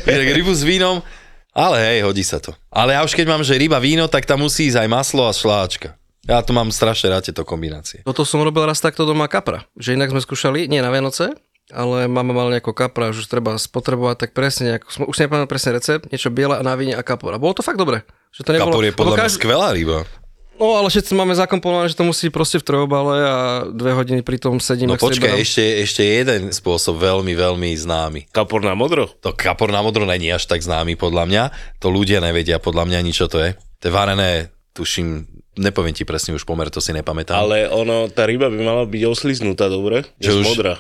[0.10, 1.06] rybu s vínom,
[1.54, 2.58] ale hej, hodí sa to.
[2.74, 5.32] Ale ja už keď mám, že ryba, víno, tak tam musí ísť aj maslo a
[5.32, 5.94] šláčka.
[6.26, 8.02] Ja to mám strašne rád, tieto kombinácie.
[8.02, 9.68] Toto som robil raz takto doma kapra.
[9.78, 11.36] Že inak sme skúšali, nie na Vianoce,
[11.72, 15.48] ale mama mal nejako kapra, že už treba spotrebovať, tak presne nejako, už si nepamätám
[15.48, 17.32] presne recept, niečo biele a na víne a kapor.
[17.32, 18.04] A bolo to fakt dobre.
[18.34, 20.00] Že to nebolo, Kapor je podľa mňa skvelá ryba.
[20.54, 23.38] No ale všetci máme zakomponované, že to musí proste v trojobale a
[23.74, 24.86] dve hodiny pri tom sedím.
[24.86, 28.30] No počkaj, ešte, ešte jeden spôsob veľmi, veľmi známy.
[28.30, 29.10] Kapor na modro?
[29.26, 31.44] To kapor na modro není až tak známy podľa mňa.
[31.82, 33.58] To ľudia nevedia podľa mňa ani čo to je.
[33.82, 35.26] To je varené, tuším,
[35.58, 37.34] nepoviem ti presne už pomer, to si nepamätám.
[37.34, 40.06] Ale ono, tá ryba by mala byť osliznutá, dobre?
[40.22, 40.74] Že Že už- modrá.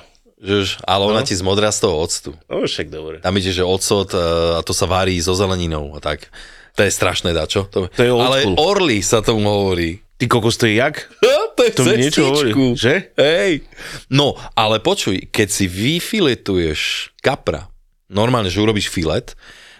[0.44, 2.36] Že už, ale ona ti zmodrá z toho octu.
[2.52, 3.24] No však dobre.
[3.24, 4.20] Tam ide, že ocot e,
[4.54, 6.28] a to sa varí so zeleninou a tak.
[6.76, 7.72] To je strašné dačo.
[7.72, 8.60] To, To je ale school.
[8.60, 10.04] orly sa tomu hovorí.
[10.20, 11.08] Ty kokos, to je jak?
[11.58, 13.16] to je To niečo hovorí, že?
[13.16, 13.64] Hej.
[14.12, 17.72] No, ale počuj, keď si vyfiletuješ kapra,
[18.12, 19.32] normálne, že urobíš filet,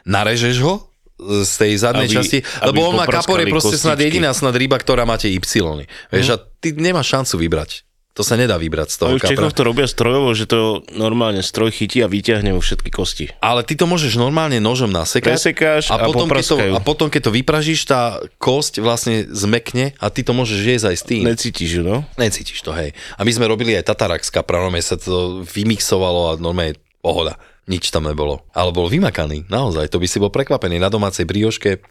[0.08, 0.88] narežeš ho
[1.20, 4.08] z tej zadnej Aby- časti, aby lebo on má kapor je proste snad kostičky.
[4.10, 5.40] jediná snad ryba, ktorá máte Y.
[6.10, 7.84] Vieš, a ty nemáš šancu vybrať.
[8.14, 9.34] To sa nedá vybrať z toho v kapra.
[9.34, 13.34] Čechoch to robia strojovo, že to normálne stroj chytí a vyťahne mu všetky kosti.
[13.42, 15.34] Ale ty to môžeš normálne nožom nasekať.
[15.34, 20.14] Presekáš a potom, keď to, a potom, keď to vypražíš, tá kosť vlastne zmekne a
[20.14, 21.24] ty to môžeš jesť aj s tým.
[21.26, 22.06] Necítiš no?
[22.22, 22.94] Necítiš to, hej.
[23.18, 27.42] A my sme robili aj tatarak s kapranom, sa to vymixovalo a normálne pohoda.
[27.66, 28.46] Nič tam nebolo.
[28.54, 29.90] Ale bol vymakaný, naozaj.
[29.90, 31.82] To by si bol prekvapený na domácej brioške.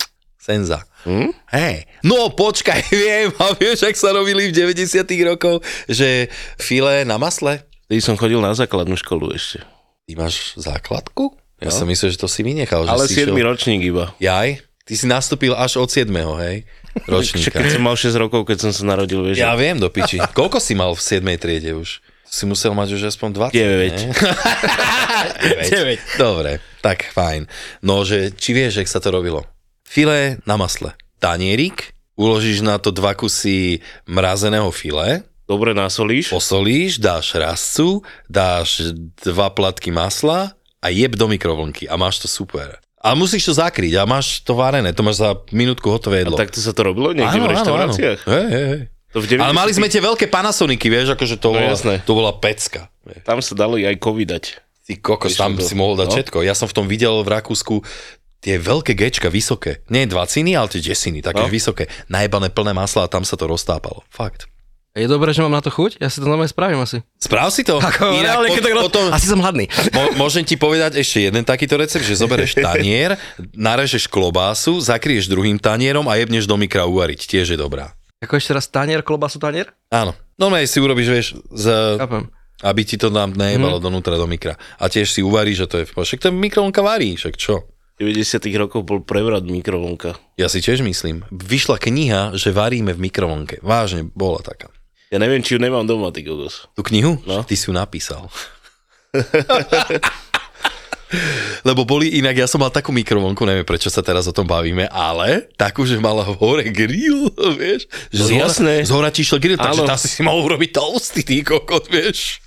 [0.43, 0.83] Senza.
[1.05, 1.31] Hm?
[1.49, 1.87] Hej.
[2.03, 6.27] No počkaj, viem, a vieš, ak sa robili v 90 rokoch, že
[6.59, 7.63] file na masle.
[7.87, 9.63] Ty som chodil na základnú školu ešte.
[10.03, 11.39] Ty máš základku?
[11.63, 11.79] Ja Jo.
[11.79, 12.83] som myslel, že to si vynechal.
[12.83, 14.11] Ale že si 7 išiel- ročník iba.
[14.19, 14.59] Jaj?
[14.83, 16.11] Ty si nastúpil až od 7.
[16.43, 16.67] hej?
[17.07, 17.55] Ročníka.
[17.55, 19.39] keď som mal 6 rokov, keď som sa narodil, vieš.
[19.39, 20.19] Ja viem, do piči.
[20.35, 21.23] Koľko si mal v 7.
[21.39, 22.03] triede už?
[22.27, 23.97] Si musel mať už aspoň 20, Deväť.
[24.03, 24.13] ne?
[25.63, 26.19] 9.
[26.19, 27.47] Dobre, tak fajn.
[27.81, 29.45] No, že či vieš, jak sa to robilo?
[29.93, 30.97] Filé na masle.
[31.21, 36.33] Tanierik, uložíš na to dva kusy mrazeného filé, Dobre nasolíš.
[36.33, 42.81] posolíš, dáš rascu, dáš dva platky masla a jeb do mikrovlnky a máš to super.
[43.05, 46.41] A musíš to zakryť a máš to varené, to máš za minútku hotové jedlo.
[46.41, 48.19] Takto sa to robilo niekde v reštauráciách?
[48.25, 48.83] Hej, hej, hej.
[49.13, 51.95] To v 90 Ale mali sme tie veľké Panasoniky, vieš, akože to, No bola, jasné.
[52.01, 52.89] to bola pecka.
[53.29, 54.45] Tam sa dalo aj covidať.
[54.89, 55.63] Ty kokos, tam to.
[55.63, 56.15] si mohol dať No.
[56.17, 56.39] všetko.
[56.41, 57.85] Ja som v tom videl v Rakúsku
[58.43, 59.87] tie veľké gečka, vysoké.
[59.87, 61.49] Nie dvaciny, ale tie desiny, také No.
[61.49, 61.87] vysoké.
[62.07, 64.03] Najebané plné masla a tam sa to roztápalo.
[64.09, 64.51] Fakt.
[64.93, 65.97] Je dobré, že mám na to chuť?
[65.97, 67.01] Ja si to normálne spravím asi.
[67.17, 67.81] Správ si to.
[67.81, 69.65] Ako, Inak reálne, po- tak potom, Asi som hladný.
[69.89, 73.17] mo, môžem ti povedať ešte jeden takýto recept, že zoberieš tanier,
[73.51, 77.25] narežeš klobásu, zakrieš druhým tanierom a jebneš do mikra uvariť.
[77.25, 77.97] Tiež je dobrá.
[78.21, 79.73] Ako ešte raz tanier, klobasu tanier?
[79.89, 80.13] Áno.
[80.35, 82.29] Normálne si urobíš, vieš, z, Chápem.
[82.61, 83.83] aby ti to tam nejebalo Mhm.
[83.83, 84.61] donútra do mikra.
[84.77, 85.85] A tiež si uvaríš, že to je...
[85.87, 87.65] Však to mikrovlnka varí, však čo?
[88.01, 90.17] V 90 rokov bol prevrat mikrovlnka.
[90.41, 91.29] Ja si tiež myslím.
[91.29, 93.61] Vyšla kniha, že varíme v mikrovlnke.
[93.61, 94.73] Vážne, bola taká.
[95.13, 96.73] Ja neviem, či ju nemám doma, ty kokos.
[96.73, 97.21] Tú knihu?
[97.29, 97.45] No.
[97.45, 98.33] Ty si ju napísal.
[101.69, 104.89] Lebo boli inak, ja som mal takú mikrovlnku, neviem prečo sa teraz o tom bavíme,
[104.89, 107.29] ale takú, že mala hore grill,
[107.61, 107.85] vieš?
[108.09, 108.75] Že No z hora, jasné.
[108.89, 112.41] Z hora ti grill, takže tam si si mohol urobiť toasty, ty kokot, vieš?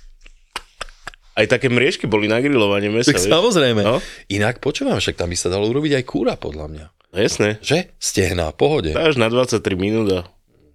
[1.36, 3.28] Aj také mriežky boli na grilovanie mesa, Tak vieš?
[3.28, 3.84] samozrejme.
[3.84, 4.00] No.
[4.26, 6.84] Inak počúvam, však tam by sa dalo urobiť aj kúra, podľa mňa.
[7.12, 7.60] No jasné.
[7.60, 7.92] Že?
[7.96, 8.96] Stehná, pohode.
[8.96, 10.20] Dáš na 23 minút a...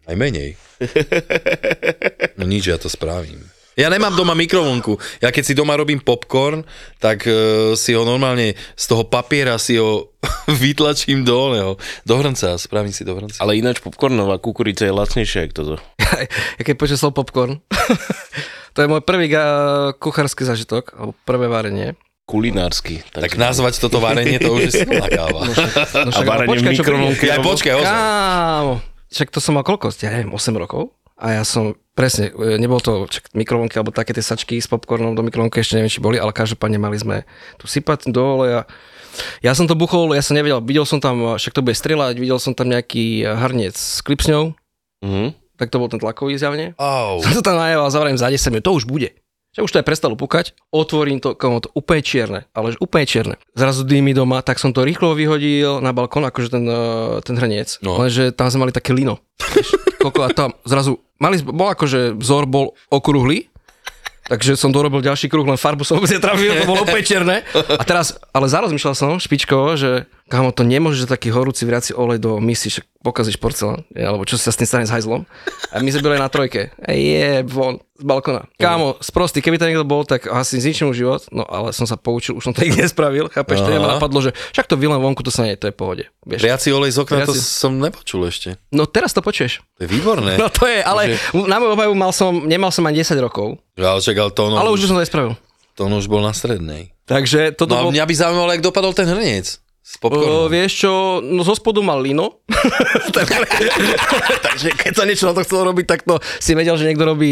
[0.06, 0.54] Aj menej.
[2.38, 3.46] No nič, ja to spravím.
[3.80, 5.00] Ja nemám doma mikrovlnku.
[5.24, 6.68] Ja keď si doma robím popcorn,
[7.00, 10.12] tak uh, si ho normálne z toho papiera si ho
[10.64, 11.72] vytlačím do oného,
[12.04, 13.40] do hrnca, spravím si do hrnca.
[13.40, 15.76] Ale ináč popcornová kukurica je lacnejšia, ako toto.
[16.60, 17.64] ja keď počul slovo popcorn,
[18.76, 21.96] to je môj prvý ga- kuchársky zažitok, alebo prvé varenie.
[22.28, 23.04] Kulinársky.
[23.12, 25.48] Tak nazvať toto varenie, to už je silná káva.
[26.06, 27.24] No A varenie v mikrovlnke.
[27.28, 27.92] Ja počkaj, ozaj.
[27.92, 28.76] Kámo,
[29.12, 29.92] však to som mal koľko?
[30.00, 30.96] Ja neviem, 8 rokov.
[31.22, 35.14] A ja som, presne, e, nebol to čak, mikrovlnky, alebo také tie sačky s popcornom
[35.14, 38.66] do mikrovlnky, ešte neviem, či boli, ale každopádne mali sme tu sypať do oleja.
[39.40, 42.42] Ja som to buchol, ja som nevedel, videl som tam, však to bude strieľať, videl
[42.42, 44.58] som tam nejaký harniec s klipsňou,
[45.02, 45.38] Mhm.
[45.62, 46.74] tak to bol ten tlakový zjavne.
[46.82, 47.22] Au.
[47.26, 49.14] Som to tam najel a zavriem za 10 minút, to už bude.
[49.52, 53.36] Že už to aj prestalo pukať, otvorím to, komu to úplne čierne, ale úplne čierne.
[53.52, 57.84] Zrazu dýmy doma, tak som to rýchlo vyhodil na balkón, akože ten, eh, ten hrniec.
[57.84, 58.00] No.
[58.00, 59.20] Lenže tam sme mali také lino.
[60.00, 63.52] Koko, a tam zrazu, mali, bol akože vzor bol okrúhly,
[64.32, 67.38] takže som dorobil ďalší kruh, len farbu som vôbec netrafil, to bolo úplne čierne.
[67.52, 72.18] A teraz, ale zarozmýšľal som špičkovo, že kámo, to nemôže že taký horúci vriaci olej
[72.18, 75.28] do misy, však pokazíš porcelán, alebo čo sa s tým stane s hajzlom.
[75.68, 76.62] A my sme byli aj na trojke.
[76.82, 78.48] Ej, je, von, z balkona.
[78.56, 81.94] Kámo, sprostý, keby tam niekto bol, tak asi zničím mu život, no ale som sa
[81.94, 83.78] poučil, už som to nikdy nespravil, chápeš, to Aha.
[83.78, 86.08] ma napadlo, že však to vylem vonku, to sa nie, to je pohode.
[86.24, 86.40] Vieš.
[86.40, 88.56] Priaci olej z okna, to Priaci- som nepočul ešte.
[88.70, 89.60] No teraz to počuješ.
[89.76, 90.40] To je výborné.
[90.40, 94.00] No to je, ale na moju obhajobu mal som, nemal som ani 10 rokov, Ale
[94.00, 95.32] čak, ale to, ono, ale už by som to nespravil.
[95.74, 96.94] to ono už bol na strednej.
[97.02, 97.92] Takže toto No a bol...
[97.92, 99.61] mňa by zaujímalo, jak dopadol ten hrniec.
[99.82, 100.46] S popcornom.
[100.48, 102.40] vieš čo, no zo spodu mal lino.
[104.46, 107.32] Takže keď sa niečo na to chcelo robiť, tak to si vedel, že niekto robí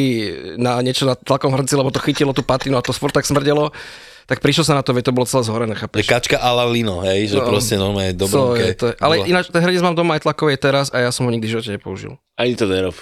[0.55, 3.69] na niečo na tlakom hrnci, lebo to chytilo tú patinu a to furt tak smrdelo.
[4.25, 6.05] Tak prišiel sa na to, veď to bolo celé zhorené, Je chápeš?
[6.05, 8.61] kačka a la lino, hej, že No, proste normálne dobré.
[8.63, 11.25] je, to je, ale ináč, ten hrniec mám doma aj tlakový teraz a ja som
[11.25, 12.13] ho nikdy živote nepoužil.
[12.35, 12.93] Ani to nerob.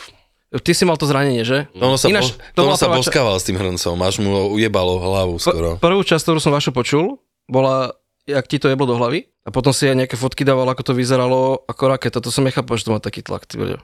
[0.49, 1.67] Ty si mal to zranenie, že?
[1.75, 4.15] Ono sa, Ináč, po, to ono bola sa prvá ča- boskával s tým hrncom, až
[4.17, 5.75] mu ujebalo hlavu skoro.
[5.75, 7.91] P- prvú časť, ktorú som vašu počul, bola,
[8.27, 9.25] jak ti to jeblo do hlavy.
[9.41, 12.19] A potom si aj nejaké fotky dával, ako to vyzeralo ako raketa.
[12.19, 13.47] To som nechápal, že to má taký tlak.
[13.47, 13.79] Ty.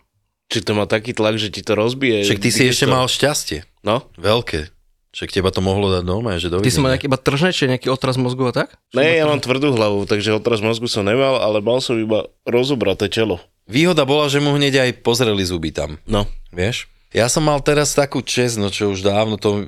[0.51, 2.27] Či to má taký tlak, že ti to rozbije.
[2.27, 2.91] Však ty si ešte to?
[2.91, 3.63] mal šťastie.
[3.81, 4.03] No?
[4.13, 4.67] Veľké.
[5.09, 6.73] Však teba to mohlo dať normálne, že Ty dovidenia.
[6.73, 8.73] si mal nejaký iba tržné, či nejaký otraz mozgu a tak?
[8.91, 13.07] Ne, ja mám tvrdú hlavu, takže otraz mozgu som nemal, ale mal som iba rozobraté
[13.07, 13.37] čelo.
[13.63, 16.25] Výhoda bola, že mu hneď aj pozreli zuby tam, No.
[16.49, 16.89] vieš?
[17.13, 19.63] Ja som mal teraz takú čest, no čo už dávno to e,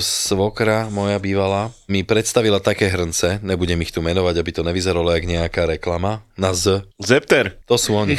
[0.00, 5.28] svokra moja bývala, mi predstavila také hrnce, nebudem ich tu menovať, aby to nevyzeralo jak
[5.28, 6.88] nejaká reklama, na Z.
[6.96, 7.60] Zepter.
[7.68, 8.16] To sú oni.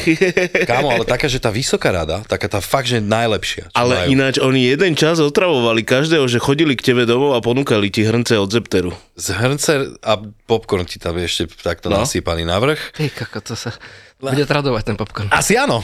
[0.69, 3.73] Kámo, ale taká, že tá vysoká rada, taká tá fakt, že najlepšia.
[3.73, 4.13] Ale majú.
[4.13, 8.37] ináč oni jeden čas otravovali každého, že chodili k tebe domov a ponúkali ti hrnce
[8.37, 8.93] od Zepteru.
[9.17, 10.13] Z hrnce a
[10.45, 12.05] popcorn ti tam ešte takto No.
[12.05, 12.77] nasypaný navrh.
[12.93, 13.73] Ty kako, to sa
[14.21, 15.33] bude tradovať ten popcorn.
[15.33, 15.81] Asi áno.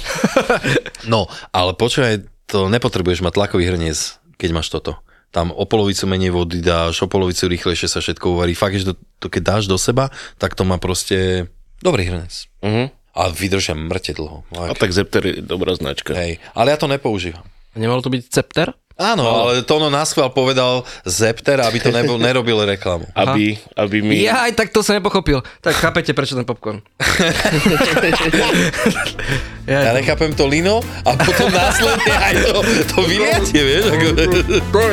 [1.12, 5.02] no, ale počúvaj, to nepotrebuješ mať tlakový hrniec, keď máš toto.
[5.34, 8.56] Tam o polovicu menej vody dáš, o polovicu rýchlejšie sa všetko uvarí.
[8.56, 10.08] Fakt, že to, to keď dáš do seba,
[10.40, 11.50] tak to má proste
[11.84, 12.32] dobrý hrnec.
[12.64, 12.88] Uh-huh.
[13.16, 14.48] A vydržia mŕte dlho.
[14.56, 14.80] A Fakt.
[14.80, 16.16] tak Zepter je dobrá značka.
[16.16, 17.44] Hej, ale ja to nepoužívam.
[17.76, 18.72] Nemalo to byť cepter?
[18.96, 23.04] Áno, ale Tono naschvál povedal Zepter, aby to nebol, nerobil reklamu.
[23.12, 24.24] Aby, aby mi...
[24.24, 25.44] Ja aj tak to som nepochopil.
[25.60, 26.80] Tak chápete, prečo ten popcorn.
[29.66, 33.90] Ja nechápem to lino a potom následne aj to, to vyliatie, vieš?
[33.90, 34.08] Ako...
[34.14, 34.22] To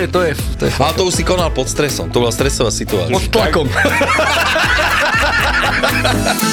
[0.01, 2.73] je, to je, to je Ale to už si konal pod stresom, to bola stresová
[2.73, 3.13] situácia.
[3.13, 3.69] pod tlakom.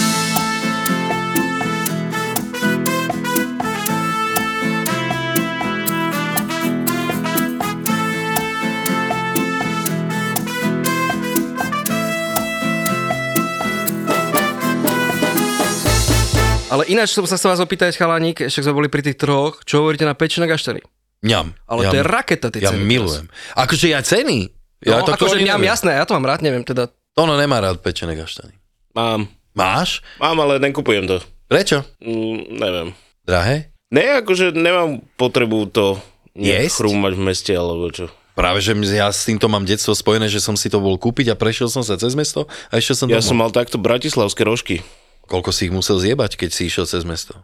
[16.69, 19.81] Ale ináč som sa chcel vás opýtať, chalaník, však sme boli pri tých troch, čo
[19.81, 20.85] hovoríte na pečené gaštany?
[21.21, 21.51] Ňam.
[21.65, 21.91] Ale ňam.
[21.91, 22.85] to je raketa, tie Ja ceny.
[22.85, 23.25] milujem.
[23.53, 24.53] Akože ja ceny.
[24.79, 25.67] Ja No, to akože neviem.
[25.67, 28.55] jasné, ja to mám rád, neviem, teda Tono nemá rád pečené gaštany.
[28.93, 29.27] Mám.
[29.51, 29.99] Máš?
[30.17, 31.19] Mám, ale nekupujem to.
[31.45, 31.83] Prečo?
[31.99, 32.87] Mm, neviem.
[33.25, 33.73] Drahé?
[33.89, 35.99] Ne, akože nemám potrebu to
[36.69, 38.07] chrúmať v meste, alebo čo.
[38.31, 41.35] Práve, že ja s týmto mám detstvo spojené, že som si to bol kúpiť a
[41.35, 43.27] prešiel som sa cez mesto a ešte som Ja domov.
[43.27, 44.79] som mal takto bratislavské rožky.
[45.29, 47.37] Koľko si ich musel zjebať, keď si išiel cez mesto?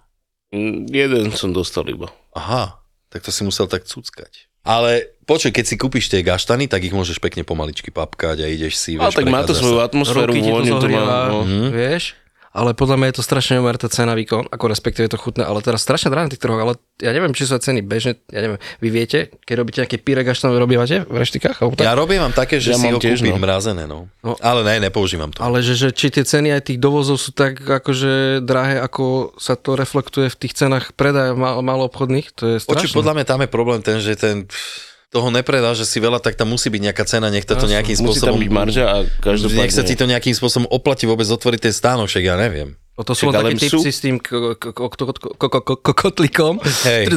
[0.50, 2.10] Mm, Jeden som dostal iba.
[2.34, 2.82] Aha,
[3.14, 4.50] tak to si musel tak cuckať.
[4.66, 8.82] Ale počuj, keď si kúpiš tie gaštany, tak ich môžeš pekne pomaličky papkať a ideš
[8.82, 11.30] si, Ale vieš, tak má to svoju atmosféru, vôňu to má.
[11.30, 11.46] No.
[11.46, 11.70] Mhm.
[11.70, 12.18] vieš?
[12.56, 15.60] Ale podľa mňa je to strašne neumerité cena výkon, ako respektíve je to chutné, ale
[15.60, 18.40] teraz strašne drahé na tých trhoch, ale ja neviem, či sú aj ceny bežne, ja
[18.40, 21.60] neviem, vy viete, keď robíte nejaké pyrek, až tam robívate v reštikách?
[21.84, 23.44] Ja robím vám také, že Ja si mám ho tiež, kúpim no.
[23.44, 24.08] mrazené, no.
[24.24, 24.40] No.
[24.40, 25.44] Ale ne, nepoužívam to.
[25.44, 29.60] Ale že, že či tie ceny aj tých dovozov sú tak akože drahé, ako sa
[29.60, 32.96] to reflektuje v tých cenách predaja mal, malo obchodných, to je Oči, strašné.
[32.96, 36.36] podľa mňa tam je problém ten, že ten pff, toho nepredá, že si veľa, tak
[36.36, 38.40] tam musí byť nejaká cena, nech to, to nejakým Musí tam spôsobom...
[38.44, 39.64] byť marža a každopádne...
[39.64, 42.76] Nech sa ti to nejakým spôsobom oplatí vôbec otvoriť ten stánok, však ja neviem.
[42.96, 45.80] O to sú len také tipsy s tým ko- ko- ko- ko- ko- ko- ko-
[45.84, 46.64] kokotlikom.
[46.88, 47.12] Hej.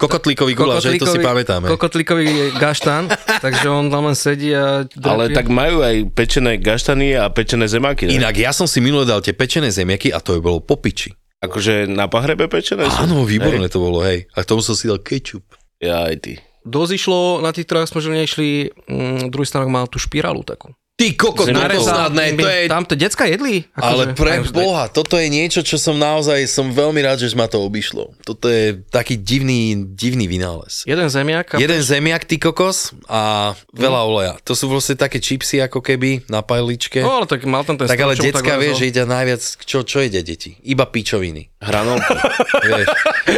[0.00, 1.68] Kokotlíkový guláš, že to si pamätáme.
[1.68, 3.12] Kokotlíkový gaštán,
[3.44, 4.88] takže on tam len sedí a...
[4.88, 8.08] Ale tak majú aj pečené gaštany a pečené zemáky.
[8.08, 11.12] Inak ja som si minule dal tie pečené zemiaky a to je bolo po piči.
[11.44, 12.88] Akože na pahrebe pečené?
[12.88, 14.30] Áno, výborné to bolo, hej.
[14.32, 15.44] A k tomu som si dal kečup.
[15.82, 16.32] Ja aj ty.
[16.62, 18.48] Dosť išlo, na tých troch sme žili, nešli,
[18.86, 20.70] mm, druhý stanok mal tú špirálu takú.
[21.02, 22.60] Ty kokot, snadné, to je...
[22.70, 23.66] Tam to decka jedli.
[23.74, 27.50] Ale akože, pre boha, toto je niečo, čo som naozaj, som veľmi rád, že ma
[27.50, 28.14] to obišlo.
[28.22, 30.86] Toto je taký divný, divný vynález.
[30.86, 31.54] Jeden zemiak.
[31.54, 34.34] a- Jeden zemiak, ty kokos, a veľa oleja.
[34.46, 37.02] To sú vlastne také čipsy, ako keby na pajličke.
[37.02, 39.98] No ale tak mal tam ten tak ale decka, vieš, že ide najviac, čo, čo
[40.06, 40.54] ide deti?
[40.62, 41.50] Iba pičoviny.
[41.58, 42.14] Hranolky.
[42.70, 42.86] vieš,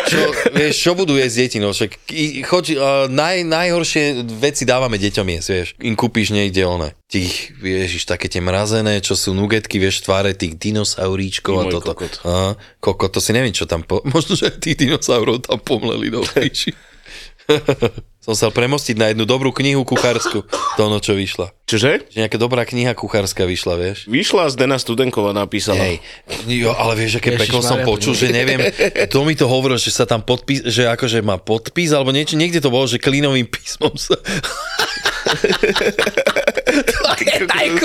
[0.05, 0.21] čo,
[0.53, 1.97] vieš, čo budú jesť deti, no však
[2.45, 6.93] choď, uh, naj, najhoršie veci dávame deťom jesť, vieš, im kúpiš niekde one.
[7.09, 11.95] Tých, ježiš, také tie mrazené, čo sú nugetky, vieš, tváre tých dinosauríčkov a toto.
[11.95, 12.15] kokot.
[12.27, 16.11] Aha, kokot, to si neviem, čo tam, po, možno, že aj tých dinosaurov tam pomleli
[16.11, 16.75] do píči.
[18.25, 21.53] Som sa premostiť na jednu dobrú knihu kuchársku, to ono, čo vyšla.
[21.69, 22.09] Čože?
[22.09, 24.09] Že nejaká dobrá kniha kuchárska vyšla, vieš.
[24.09, 25.77] Vyšla z Dena Studenková napísala.
[25.77, 26.01] Hej,
[26.49, 28.65] jo, ale vieš, aké peklo som počul, že neviem,
[29.13, 32.65] kto mi to hovoril, že sa tam podpís, že akože má podpis, alebo niečo, niekde
[32.65, 34.17] to bolo, že klínovým písmom sa...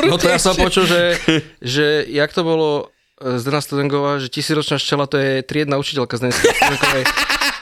[0.07, 1.17] No to ja som počul, že,
[1.59, 2.69] že jak to bolo,
[3.17, 7.05] e, Zdena Studengová, že tisíročná ščela to je triedna učiteľka z Studenkovej.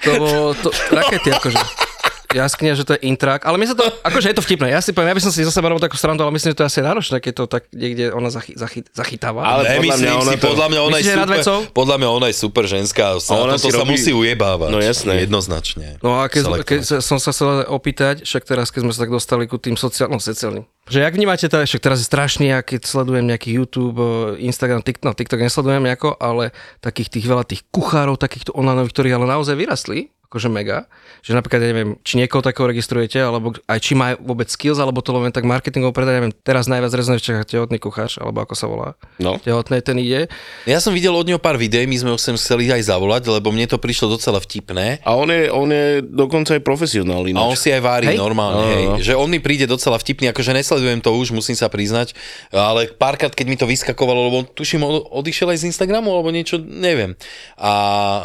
[0.05, 1.86] To bolo to, rakety akože
[2.29, 4.91] jaskňa, že to je intrak, ale mi sa to, akože je to vtipné, ja si
[4.91, 6.79] poviem, ja by som si zase robil takú srandu, ale myslím, že to je asi
[6.79, 9.43] náročné, keď to tak niekde ona zachy, zachy, zachytáva.
[9.43, 11.39] Ale podľa mňa ona si, to- podľa mňa ona je super,
[11.71, 14.69] podľa mňa ona je super ženská, sa, A ona to si sa robí- musí ujebávať.
[14.69, 15.23] No jasné.
[15.23, 15.99] Jednoznačne.
[15.99, 19.43] No a keď, keď som sa chcel opýtať, však teraz, keď sme sa tak dostali
[19.45, 22.87] ku tým sociálnym, no, sociálnym, že jak vnímate to, však teraz je strašný, ja keď
[22.87, 27.61] sledujem nejaký YouTube, eh, Instagram, TikTok, no TikTok nesledujem nejako, ale takých tých veľa tých
[27.67, 32.39] kuchárov, takýchto online, ktorí ale naozaj vyrastli, akože mega, že napríklad, ja neviem, či niekoho
[32.39, 36.35] takého registrujete, alebo aj či má vôbec skills, alebo to len tak marketingov predaj, neviem,
[36.35, 38.89] teraz najviac rezonuje v Čechách tehotný kuchár, alebo ako sa volá.
[39.17, 39.35] No.
[39.37, 40.27] Tehotné ten ide.
[40.63, 43.49] Ja som videl od neho pár videí, my sme ho sem chceli aj zavolať, lebo
[43.49, 44.99] mne to prišlo docela vtipné.
[45.01, 47.57] A on je, on je dokonca aj profesionál A on ináč.
[47.57, 48.17] si aj vári Hej?
[48.17, 48.85] normálne, No, no, hej.
[48.85, 48.95] no.
[48.99, 52.11] Že on mi príde docela vtipný, akože nesledujem to už, musím sa priznať,
[52.49, 56.59] ale párkrát, keď mi to vyskakovalo, lebo tuším, od- odišiel aj z Instagramu, alebo niečo,
[56.59, 57.15] neviem.
[57.55, 57.71] A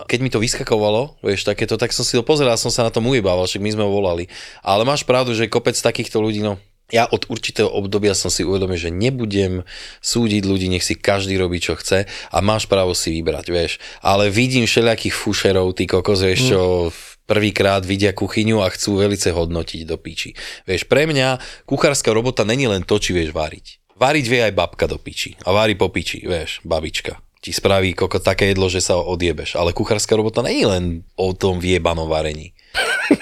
[0.05, 3.07] keď mi to vyskakovalo, vieš, takéto, tak som si to pozeral, som sa na tom
[3.07, 4.27] ujebával, však my sme volali.
[4.65, 6.57] Ale máš pravdu, že kopec takýchto ľudí, no,
[6.93, 9.65] ja od určitého obdobia som si uvedomil, že nebudem
[10.05, 13.73] súdiť ľudí, nech si každý robí, čo chce a máš právo si vybrať, vieš.
[14.05, 16.61] Ale vidím všelijakých fušerov, ty kokos, vieš, čo
[16.93, 20.37] v prvýkrát vidia kuchyňu a chcú velice hodnotiť do piči.
[20.69, 23.81] Vieš, pre mňa kuchárska robota není len to, či vieš variť.
[23.97, 25.33] Variť vie aj babka do piči.
[25.49, 27.32] A varí po piči, vieš, babička.
[27.43, 29.59] Ti spraví koko také jedlo, že sa odjebeš.
[29.59, 30.85] Ale kuchárska robota není len
[31.19, 32.55] o tom vyjebanom varení.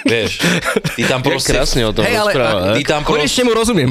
[0.04, 0.44] Vieš,
[0.92, 1.56] ty tam proste...
[1.56, 3.90] krásne o tom Hej, ale- rozpráva, Ty tam, proste, mu rozumiem.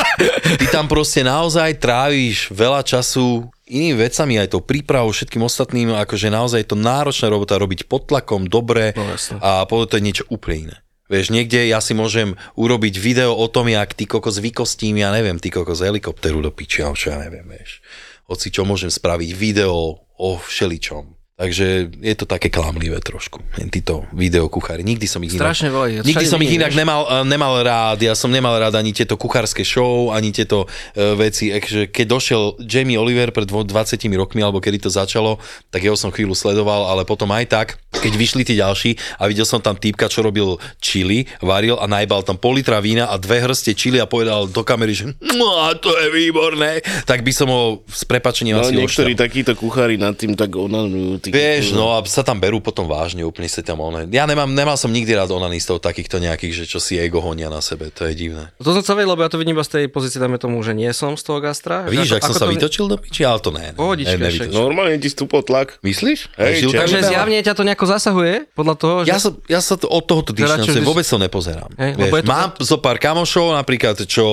[0.62, 6.30] ty tam proste naozaj tráviš veľa času inými vecami, aj tou prípravou, všetkým ostatným, akože
[6.30, 9.40] naozaj je to náročná robota robiť pod tlakom, dobre No, jasne.
[9.42, 10.76] a potom to je niečo úplne iné.
[11.04, 15.36] Vieš, niekde ja si môžem urobiť video o tom, jak ty kokos vykostím, ja neviem,
[15.36, 17.84] ty kokos helikopteru do piči, alebo čo ja neviem, vieš.
[18.24, 21.23] Hoci čo môžem spraviť video o všeličom.
[21.34, 23.42] Takže je to také klamlivé trošku.
[23.66, 24.86] Títo videokuchári.
[24.86, 27.98] Nikdy som ich Strašne inak, veľa nikdy som ich inak nemal, eh, nemal rád.
[28.06, 31.50] Ja som nemal rád ani tieto kuchárske show, ani tieto uh, veci.
[31.50, 35.42] Ekže keď došiel Jamie Oliver pred dvo- 20 rokmi, alebo kedy to začalo,
[35.74, 37.68] tak jeho som chvíľu sledoval, ale potom aj tak,
[37.98, 42.22] keď vyšli tí ďalší a videl som tam týpka, čo robil chili, varil a najbal
[42.22, 45.50] tam pol litra vína a dve hrste chili a povedal do kamery, že no,
[45.82, 46.78] to je výborné,
[47.10, 49.24] tak by som ho s prepačením No, asi niektorí ošťal.
[49.26, 51.23] takíto kuchári nad tým tak onanujú.
[51.24, 51.76] Ty Vieš, kokos.
[51.76, 54.04] no a sa tam berú potom vážne, úplne sa tam one.
[54.08, 57.58] Ja nemám, nemal som nikdy rád onanistov takýchto nejakých, že čo si ego honia na
[57.58, 58.52] sebe, to je divné.
[58.56, 60.70] To som chcel vedieť, lebo ja to vidím iba z tej pozície, dajme tomu, že
[60.70, 61.86] nie som z toho gastra.
[61.86, 63.64] Vidíš, ak som sa to- vytočil do piči, ale to ne.
[63.64, 64.52] ne, Pohodička ne, nevytočil.
[64.52, 65.80] Normálne ti stúpol tlak.
[65.80, 66.36] Myslíš?
[66.36, 69.08] Hej, Takže zjavne ťa to nejako zasahuje, podľa toho, že...
[69.08, 71.70] Ja sa, ja sa to, od tohoto vždy- vôbec to nepozerám.
[71.74, 74.24] Hej, Vieš, to- mám zo pár kamošov, napríklad, čo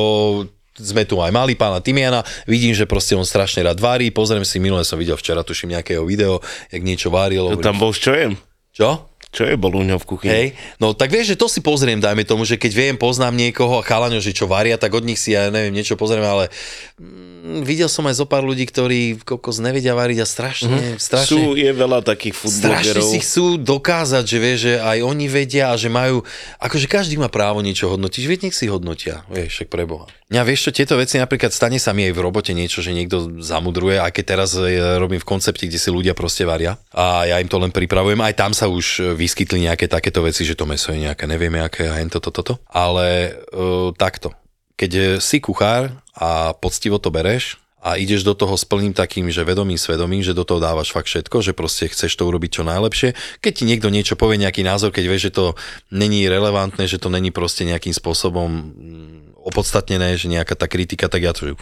[0.77, 4.61] sme tu aj mali pána Timiana, vidím, že proste on strašne rád varí, pozriem si,
[4.61, 6.39] minule som videl včera, tuším, nejakého video,
[6.71, 7.51] jak niečo varil.
[7.51, 8.39] hovorím, Tam bol s čojem?
[8.71, 9.11] Čo?
[9.31, 10.31] Čo je bol u ňo v kuchyni?
[10.31, 13.79] Hej, no tak vieš, že to si pozriem, dajme tomu, že keď viem, poznám niekoho
[13.79, 16.51] a chalaňo, že čo varia, tak od nich si ja neviem, niečo pozriem, ale
[16.99, 20.99] mm, videl som aj zo pár ľudí, ktorí kokos nevedia variť a strašne, mm-hmm.
[20.99, 21.31] strašne...
[21.31, 22.51] Sú, je veľa takých Strašne
[22.91, 23.07] foodblogerov.
[23.07, 26.27] si chcú dokázať, že vieš, že aj oni vedia a že majú,
[26.59, 30.11] akože každý má právo niečo hodnotiť, veď nech si hodnotia, vieš, však preboha.
[30.31, 33.43] Ja vieš čo, tieto veci napríklad stane sa mi aj v robote niečo, že niekto
[33.43, 37.35] zamudruje, aj keď teraz e, robím v koncepte, kde si ľudia proste varia a ja
[37.43, 40.95] im to len pripravujem, aj tam sa už vyskytli nejaké takéto veci, že to meso
[40.95, 44.31] je nejaké, nevieme aké a toto, toto, ale uh, takto.
[44.79, 49.41] Keď si kuchár a poctivo to bereš, a ideš do toho s plným takým, že
[49.41, 53.17] vedomým svedomím, že do toho dávaš fakt všetko, že proste chceš to urobiť čo najlepšie.
[53.41, 55.45] Keď ti niekto niečo povie, nejaký názor, keď vieš, že to
[55.89, 61.25] není relevantné, že to není proste nejakým spôsobom mm, opodstatnené, že nejaká tá kritika, tak
[61.25, 61.57] ja to že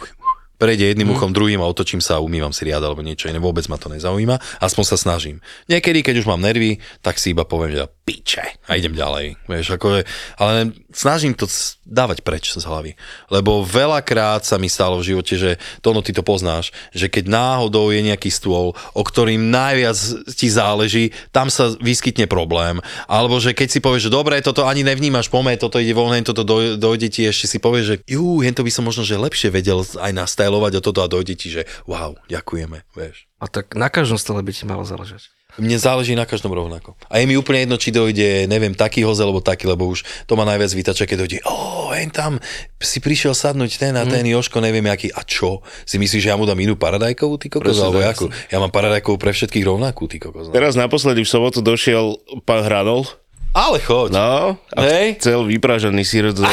[0.60, 3.64] prejde jedným uchom, druhým a otočím sa a umývam si riad alebo niečo iné, vôbec
[3.72, 5.40] ma to nezaujíma, aspoň sa snažím.
[5.72, 9.38] Niekedy, keď už mám nervy, tak si iba poviem, že piče a idem ďalej.
[9.46, 10.02] Vieš, ako je,
[10.42, 11.46] ale snažím to
[11.86, 12.98] dávať preč z hlavy.
[13.30, 17.30] Lebo veľakrát sa mi stalo v živote, že to no ty to poznáš, že keď
[17.30, 19.94] náhodou je nejaký stôl, o ktorým najviac
[20.34, 22.82] ti záleží, tam sa vyskytne problém.
[23.06, 26.42] Alebo že keď si povieš, že dobre, toto ani nevnímaš, pome, toto ide voľne, toto
[26.42, 29.54] doj- dojde ti, ešte si povieš, že jú, hen to by som možno, že lepšie
[29.54, 33.30] vedel aj nastajlovať o toto a dojde ti, že wow, ďakujeme, vieš.
[33.38, 35.30] A tak na každom stole by ti malo záležať.
[35.60, 36.96] Mne záleží na každom rovnako.
[37.06, 40.34] A je mi úplne jedno, či dojde, neviem, taký hoze, alebo taký, lebo už to
[40.34, 42.40] má najviac vytača, keď dojde, o, hen tam
[42.76, 45.60] si prišiel sadnúť ten a ten Joško, neviem aký, a čo?
[45.84, 48.26] Si myslíš, že ja mu dám inú paradajkovú, ty kokos, Presne alebo jakú?
[48.48, 50.48] Ja mám paradajkovú pre všetkých rovnakú, ty kokos.
[50.48, 50.52] no.
[50.52, 53.04] Teraz naposledy v sobotu došiel pán Hranol.
[53.50, 54.14] Ale choď.
[54.14, 55.18] No, a Hej.
[55.18, 56.46] chcel vypražaný sír so,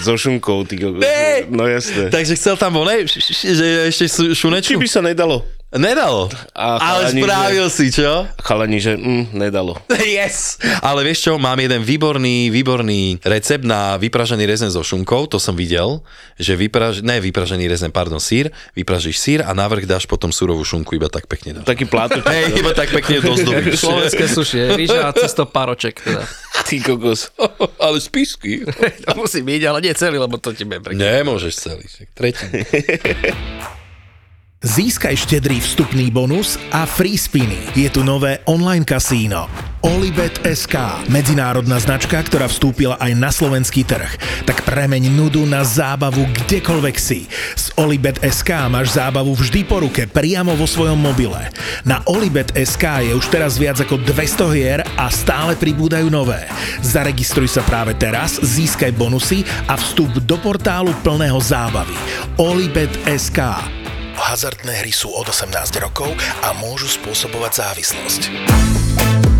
[0.00, 0.62] so šunkou.
[0.62, 1.02] Ty, kokos.
[1.50, 2.06] No jasné.
[2.08, 3.18] Takže chcel tam vonej, že
[3.90, 4.78] ešte sú- Či šunečku?
[4.78, 5.42] by sa nedalo?
[5.74, 6.30] Nedalo.
[6.54, 8.30] A Ale chalani, spravil si, čo?
[8.38, 9.74] Chalani, že mm, nedalo.
[10.14, 10.62] Yes!
[10.78, 15.58] Ale vieš čo, mám jeden výborný, výborný recept na vypražený rezen so šunkou, to som
[15.58, 16.06] videl,
[16.38, 17.02] že vypraž...
[17.02, 21.26] ne vypražený rezen, pardon, sír, vypražíš sír a navrh dáš potom surovú šunku, iba tak
[21.26, 21.66] pekne dáš.
[21.66, 22.22] Taký plátoč.
[22.30, 23.82] Hej, iba tak pekne dozdobíš.
[23.82, 25.98] Slovenské suši, rýža a cesto paroček.
[25.98, 26.22] Teda.
[26.62, 27.34] Ty kokos.
[27.82, 28.62] Ale spisky.
[29.02, 30.94] to musí byť, ale nie celý, lebo to ti bude.
[30.94, 32.46] Nemôžeš celý, tretí.
[34.64, 37.76] Získaj štedrý vstupný bonus a free spiny.
[37.76, 39.44] Je tu nové online kasíno.
[39.84, 44.08] Olibet SK, medzinárodná značka, ktorá vstúpila aj na slovenský trh.
[44.48, 47.28] Tak premeň nudu na zábavu kdekoľvek si.
[47.52, 51.52] S Olibet SK máš zábavu vždy po ruke, priamo vo svojom mobile.
[51.84, 56.48] Na Olibet SK je už teraz viac ako 200 hier a stále pribúdajú nové.
[56.80, 62.00] Zaregistruj sa práve teraz, získaj bonusy a vstup do portálu plného zábavy.
[62.40, 63.83] Olibet SK.
[64.14, 65.50] Hazardné hry sú od 18
[65.82, 69.33] rokov a môžu spôsobovať závislosť.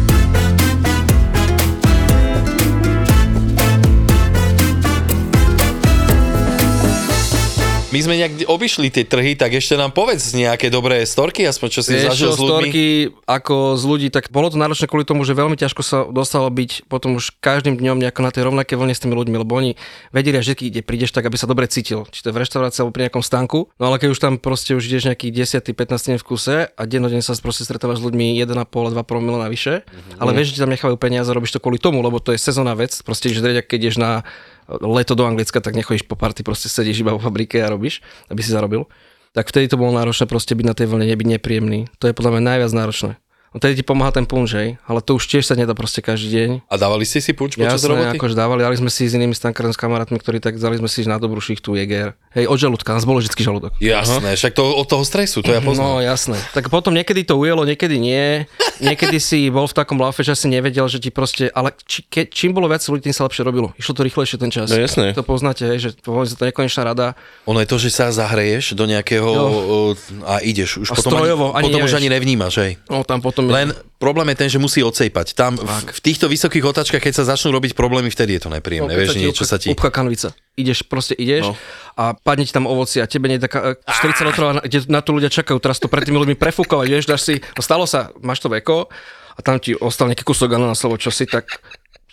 [7.95, 11.81] My sme nejak obišli tie trhy, tak ešte nám povedz nejaké dobré storky, aspoň čo
[11.87, 12.51] si Vieš zažil s ľuďmi.
[12.51, 12.87] storky
[13.23, 16.91] ako z ľudí, tak bolo to náročné kvôli tomu, že veľmi ťažko sa dostalo byť
[16.91, 19.79] potom už každým dňom nejako na tej rovnaké vlne s tými ľuďmi, lebo oni
[20.11, 22.03] vedeli, že keď prídeš tak, aby sa dobre cítil.
[22.11, 23.71] Či to je v reštaurácii alebo pri nejakom stánku.
[23.79, 25.63] No ale keď už tam proste už ideš nejaký 10.
[25.63, 26.11] 15.
[26.11, 30.19] deň v kuse a dennodenne sa proste stretávaš s ľuďmi 1,5 2 promile navyše, mm-hmm.
[30.19, 32.75] ale vieš, že tam nechávajú peniaze a robíš to kvôli tomu, lebo to je sezónna
[32.75, 32.91] vec.
[33.07, 34.27] Proste ideš drieť, keď ideš na
[34.69, 38.01] leto do Anglicka, tak nechodíš po party, proste sedíš iba vo fabrike a robíš,
[38.33, 38.89] aby si zarobil.
[39.35, 41.91] Tak vtedy to bolo náročné proste byť na tej vlne, nebyť nepríjemný.
[41.99, 43.13] To je podľa mňa najviac náročné.
[43.55, 46.27] No tedy ti pomáha ten punč, hej, ale to už tiež sa nedá proste každý
[46.29, 46.51] deň.
[46.67, 48.19] A dávali ste si punč počas Jasné, roboty?
[48.19, 51.07] akože dávali, dali sme si s inými stankármi s kamarátmi, ktorí tak dali sme si
[51.07, 52.19] na dobrú šichtu Jäger.
[52.35, 53.79] Hej, od žalúdka, nás bolo vždycky žalúdok.
[53.79, 56.03] Jasné, však to od toho stresu, to ja No poznám.
[56.03, 56.35] jasné.
[56.51, 58.43] Tak potom niekedy to ujelo, niekedy nie.
[58.83, 62.27] Niekedy si bol v takom laufe, že si nevedel, že ti proste, ale či, ke,
[62.27, 63.71] čím bolo viac ľudí, tým sa lepšie robilo.
[63.79, 64.67] Išlo to rýchlejšie ten čas.
[64.67, 65.15] No jasné.
[65.15, 67.15] To poznáte, hej, že to, to nekonečná rada.
[67.47, 69.95] Ono je to, že sa zahreješ do nejakého o,
[70.27, 70.83] a ideš.
[70.83, 71.99] Už A potom, strojovo, ani potom už nevieš.
[72.03, 72.73] ani nevnímaš, hej.
[72.91, 73.44] No tam potom...
[73.47, 75.33] Len problém je ten, že musí odsejpať.
[75.33, 78.89] Tam v, v týchto vysokých otáčkach, keď sa začnú robiť problémy, vtedy je to nepríjemné.
[78.89, 79.69] keď Vieš, ti niečo upcha- sa ti...
[79.69, 80.29] Upcha kanvica.
[80.55, 81.59] Ideš, proste ideš No.
[81.95, 85.01] a padne ti tam ovoci a tebe nie je taká e, 40 litrov, kde na
[85.01, 85.59] to ľudia čakajú.
[85.59, 88.87] Teraz to pred tými ľuďmi prefúkovať, vieš, dáš si, no stalo sa, máš to veko
[89.35, 91.49] a tam ti ostal nejaký kúsok ananas, alebo čo si, tak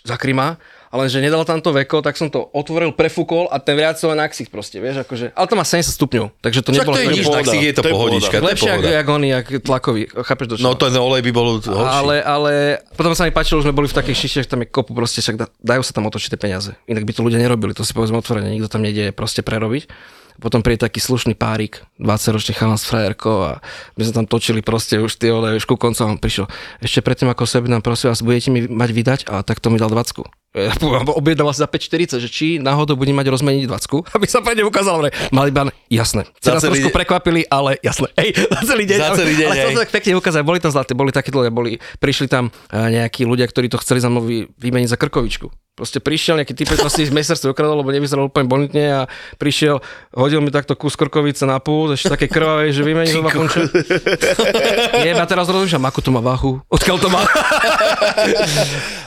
[0.02, 0.58] zakrýma.
[0.92, 4.28] Ale že nedal tam to veko, tak som to otvoril, prefúkol a ten viacol na
[4.28, 7.08] ksich proste, vieš, akože, ale to má 70 stupňov, takže to Však nebolo to je
[7.08, 7.32] nič, pohoda.
[7.32, 8.34] na ksich je to To je pohodička.
[8.34, 10.64] to je Lepšie ako jak oni, jak tlakový, chápeš do čoho?
[10.64, 11.72] No to ten olej by bol horší.
[11.72, 12.52] Ale, ale
[12.92, 15.18] potom sa mi páčilo, že sme boli v takej šište, že tam je kopu proste,
[15.18, 16.76] však da, dajú sa tam otočiť tie peniaze.
[16.84, 19.88] Inak by to ľudia nerobili, to si povedzme otvorene, nikto tam nejde proste prerobiť.
[20.34, 23.52] Potom príde taký slušný párik, 20-ročný chalan s frajerkou a
[23.96, 26.48] my sme tam točili proste už tie ole, už ku koncu on prišiel.
[26.80, 29.20] Ešte predtým ako sa objednám, prosím vás, budete mi mať vydať?
[29.28, 30.41] A tak to mi dal 20.
[30.92, 34.68] Ja objednal za 5,40, že či náhodou budem mať rozmeniť 20, aby sa pre ne
[34.68, 36.28] ukázalo, že mali ban, jasné.
[36.28, 36.96] Nás celý trošku deň.
[36.96, 38.12] prekvapili, ale jasné.
[38.20, 38.98] Hej, za celý deň.
[39.00, 39.74] Za celý deň, ale, hej.
[39.76, 43.24] sa tak pekne ukázali, boli tam zlaté, boli také dlhé, boli, prišli tam eh, nejakí
[43.24, 45.48] ľudia, ktorí to chceli za mnou vy- vymeniť za krkovičku.
[45.72, 49.00] Proste prišiel nejaký typ, to si z mesiarstva ukradol, lebo nevyzeral úplne bonitne a
[49.40, 49.80] prišiel,
[50.12, 53.72] hodil mi takto kus krkovice na púl, ešte také krvavé, že vymení znova punče.
[55.00, 57.24] Nie, a teraz rozumiem, ako to má váhu, odkiaľ to má.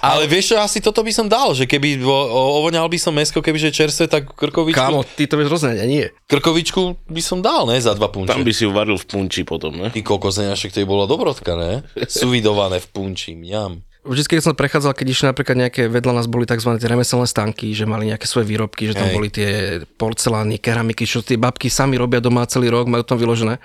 [0.02, 3.76] Ale vieš čo, asi toto by som dal, že keby ovoňal by som mesko, kebyže
[3.76, 6.08] čerstvé, tak krkovičku, Kámo, ty to vieš a nie.
[6.32, 8.32] krkovičku by som dal, ne, za dva punče.
[8.32, 9.92] Tam by si ju varil v punči potom, ne?
[9.92, 11.84] Ty kokos, ne, však to je bola dobrotka, ne?
[12.08, 13.84] Suvidované v punči, mňam.
[14.06, 16.78] Vždycky, keď som prechádzal, keď išli napríklad nejaké, vedľa nás boli tzv.
[16.78, 19.16] remeselné stanky, že mali nejaké svoje výrobky, že tam Hej.
[19.18, 23.58] boli tie porcelány, keramiky, čo tie babky sami robia doma celý rok, majú tam vyložené.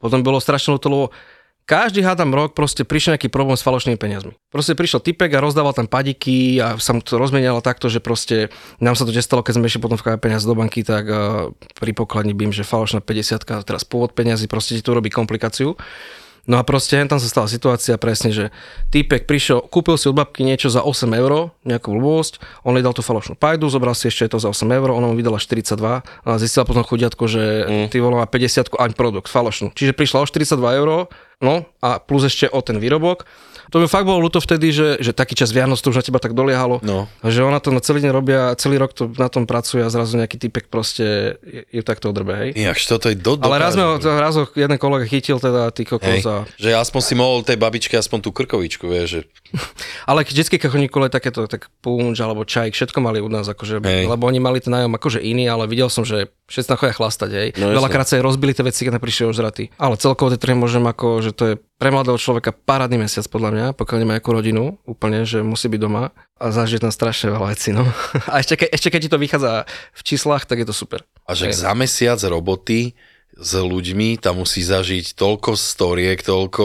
[0.00, 1.12] Potom bolo strašne lebo
[1.64, 4.34] každý hádam rok proste prišiel nejaký problém s falošnými peniazmi.
[4.50, 8.50] Proste prišiel typek a rozdával tam padiky a sa mu to rozmenialo takto, že proste
[8.82, 11.92] nám sa to stalo, keď sme išli potom v peniaze do banky, tak uh, pri
[11.94, 15.78] pokladni bym, že falošná 50 teraz pôvod peniazy, proste ti to robí komplikáciu.
[16.42, 18.50] No a proste tam sa stala situácia presne, že
[18.90, 22.90] týpek prišiel, kúpil si od babky niečo za 8 eur, nejakú blbosť, on jej dal
[22.90, 26.30] tú falošnú pajdu, zobral si ešte to za 8 eur, ona mu vydala 42 a
[26.42, 27.86] zistila potom chudiatko, že mm.
[27.94, 29.70] ty volá 50 ani produkt, falošnú.
[29.70, 30.88] Čiže prišla o 42 eur,
[31.40, 33.24] no a plus ešte o ten výrobok.
[33.72, 36.20] To mi fakt bolo ľúto vtedy, že, že taký čas Vianoc to už na teba
[36.20, 36.84] tak doliehalo.
[36.84, 37.08] No.
[37.24, 40.20] Že ona to na celý deň robia, celý rok to na tom pracuje a zrazu
[40.20, 41.40] nejaký typek proste
[41.72, 42.50] ju takto odrbe, hej.
[42.52, 46.20] Ináč, toto je do, Ale raz, ho, raz ho jeden kolega chytil teda ty kokos
[46.28, 49.20] a že aspoň si mohol tej babičke aspoň tú krkovičku, vieš, že
[50.10, 50.56] Ale vždycky,
[50.88, 54.08] kole takéto, tak punč alebo čaj, všetko mali u nás, akože, Hej.
[54.08, 57.30] lebo oni mali ten nájom akože iný, ale videl som, že všetci tam chodia chlastať,
[57.32, 57.48] hej.
[57.56, 57.72] No.
[57.72, 59.64] Veľakrát sa aj rozbili tie veci, keď prišli ožratí.
[59.78, 63.50] Ale celkovo tie trhy môžem ako, že to je pre mladého človeka parádny mesiac podľa
[63.54, 67.48] mňa, pokiaľ nemá nejakú rodinu, úplne, že musí byť doma a zažiť tam strašne veľa
[67.54, 67.86] vecí, no.
[68.32, 69.52] A ešte, ke, ešte keď ti to vychádza
[69.96, 71.06] v číslach, tak je to super.
[71.24, 72.98] A že za mesiac roboty
[73.32, 76.64] s ľuďmi tam musí zažiť toľko storiek, toľko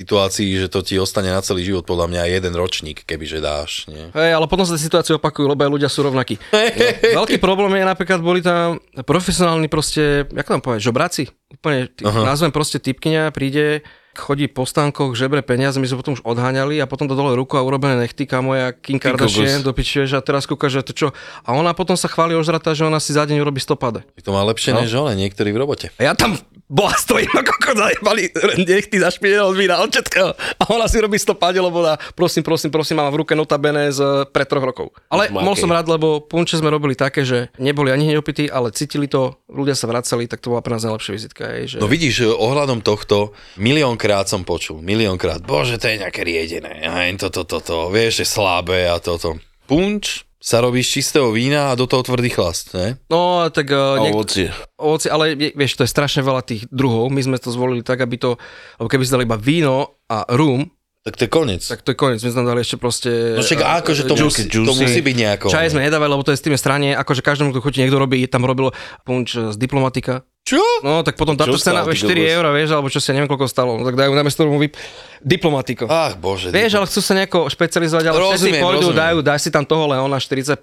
[0.00, 3.84] situácií, že to ti ostane na celý život podľa mňa jeden ročník, kebyže dáš.
[3.84, 4.08] Nie?
[4.16, 6.40] Hej, ale potom sa tie situácie opakujú, lebo aj ľudia sú rovnakí.
[6.40, 11.22] No, veľký problém je napríklad, boli tam profesionálni proste, jak mám povedať, žobráci.
[11.52, 13.84] Úplne, tý, nazvem proste typkyňa, príde,
[14.16, 17.54] chodí po stánkoch, žebre peniaze, my sme potom už odháňali a potom to dole ruku
[17.54, 21.08] a urobené nechty, kamo ja Kim Kardashian do a teraz kúka, že to čo.
[21.46, 24.00] A ona potom sa chváli ožratá, že ona si za deň urobí 100 pade.
[24.22, 24.82] To má lepšie No.
[24.82, 25.86] než one, niektorí v robote.
[25.98, 26.34] A ja tam
[26.70, 28.22] bola stojím ako kokot zajebali
[28.62, 30.30] nechty zašpinené od vína, od všetkého.
[30.38, 33.90] A ona si robí 100 pade, lebo na, prosím, prosím, prosím, mám v ruke notabene
[33.90, 34.94] z pred troch rokov.
[35.10, 35.42] Ale Makej.
[35.42, 39.10] mohol som rád, lebo punče sme robili také, že neboli ani hneď opití, ale cítili
[39.10, 41.42] to, ľudia sa vracali, tak to bola pre nás najlepšia vizitka.
[41.50, 41.76] Hej, že...
[41.82, 46.86] No vidíš, ohľadom tohto miliónkrát som počul, miliónkrát, bože, to je nejaké riedené,
[47.18, 49.42] toto, toto, to, vieš, je slabé a toto.
[49.66, 52.96] Punč sa robí z čistého vína a do toho tvrdý chlast, ne?
[53.06, 54.48] No, tak uh, A niek- ovocie.
[54.74, 57.08] ovoci, ale vie- vieš, to je strašne veľa tých druhov.
[57.08, 58.40] My sme to zvolili tak, aby to,
[58.76, 60.64] lebo keby si dali iba víno a rum,
[61.00, 61.60] Tak to je koniec.
[61.62, 62.18] tak to je koniec.
[62.18, 63.08] My sme tam dali ešte proste...
[63.32, 64.48] No však eh, akože to, juicy.
[64.48, 65.46] musí, to musí byť nejako.
[65.48, 68.24] Čaj sme nedávali, lebo to je z tým strane, akože každému, kto chutí, niekto robí,
[68.24, 68.72] tam robil
[69.02, 70.24] punč z diplomatika.
[70.50, 70.62] Čo?
[70.82, 72.34] No, tak potom táto cena, stál, vieš, ty 4 kokos?
[72.34, 73.78] eur, vieš, alebo čo si, neviem, koľko stalo.
[73.78, 74.74] No, tak dajú na mesto vyp...
[75.20, 75.84] Diplomatiko.
[75.84, 76.48] Ach, bože.
[76.48, 79.02] Vieš, ale chcú sa nejako špecializovať, ale všetci Rozumiem, pôjdu, rozumiem.
[79.04, 80.56] dajú, dáš si tam toho Leona 45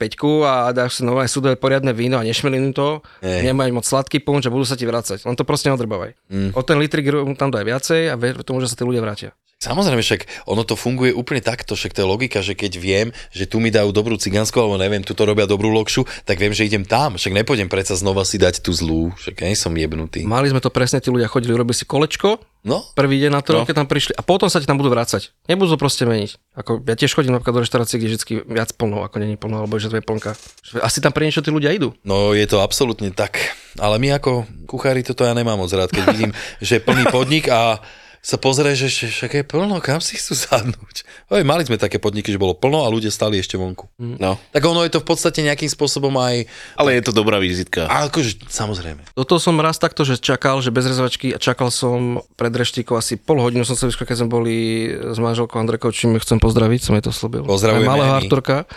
[0.43, 3.53] a dáš si nové súdové poriadne víno a nešmelinu to, Hej.
[3.53, 5.29] nemajú moc sladký punč a budú sa ti vracať.
[5.29, 6.17] Len to proste neodrbávaj.
[6.33, 6.57] Mm.
[6.57, 7.05] O ten litrik
[7.37, 9.37] tam daj viacej a ver tomu, že sa tí ľudia vrátia.
[9.57, 13.49] Samozrejme, však ono to funguje úplne takto, však to je logika, že keď viem, že
[13.49, 16.69] tu mi dajú dobrú cigánsku, alebo neviem, tu to robia dobrú lokšu, tak viem, že
[16.69, 17.17] idem tam.
[17.17, 20.29] Však nepôjdem predsa znova si dať tú zlú, však ja nie som jebnutý.
[20.29, 22.37] Mali sme to presne, tí ľudia chodili, robili si kolečko,
[22.67, 23.63] No, prvý deň na to, No.
[23.63, 25.31] keď tam prišli a potom sa ti tam budú vrácať.
[25.47, 26.35] Nebudú to proste meniť.
[26.51, 29.63] Ako, ja tiež chodím napríklad do reštaurácie, kde je vždy viac plno, ako není plno,
[29.63, 30.35] alebo že to je plnka.
[30.83, 31.95] Asi tam pre niečo tí ľudia idú.
[32.03, 33.39] no je to absolútne tak.
[33.79, 37.79] Ale my ako kuchári toto ja nemám moc rád, keď vidím, že plný podnik a
[38.27, 41.07] sa pozrie, že však je plno, kam si chcú sadnúť.
[41.31, 43.87] Oj, mali sme také podniky, že bolo plno a ľudia stali ešte vonku.
[43.95, 44.35] No.
[44.51, 46.43] Tak ono je to v podstate nejakým spôsobom aj...
[46.75, 47.87] Ale je to dobrá vizitka.
[47.87, 49.15] A akože, samozrejme.
[49.15, 52.99] Do toho som raz takto, že čakal, že bez rezervačky a čakal som pred reštikou
[52.99, 54.55] asi pol hodinu som sa vyskúšal, keď sme boli
[54.91, 57.47] s manželkou Andrekou, čím chcem pozdraviť, som jej to slúbil.
[57.47, 58.11] Pozdravujeme malého.
[58.11, 58.67] Arturka.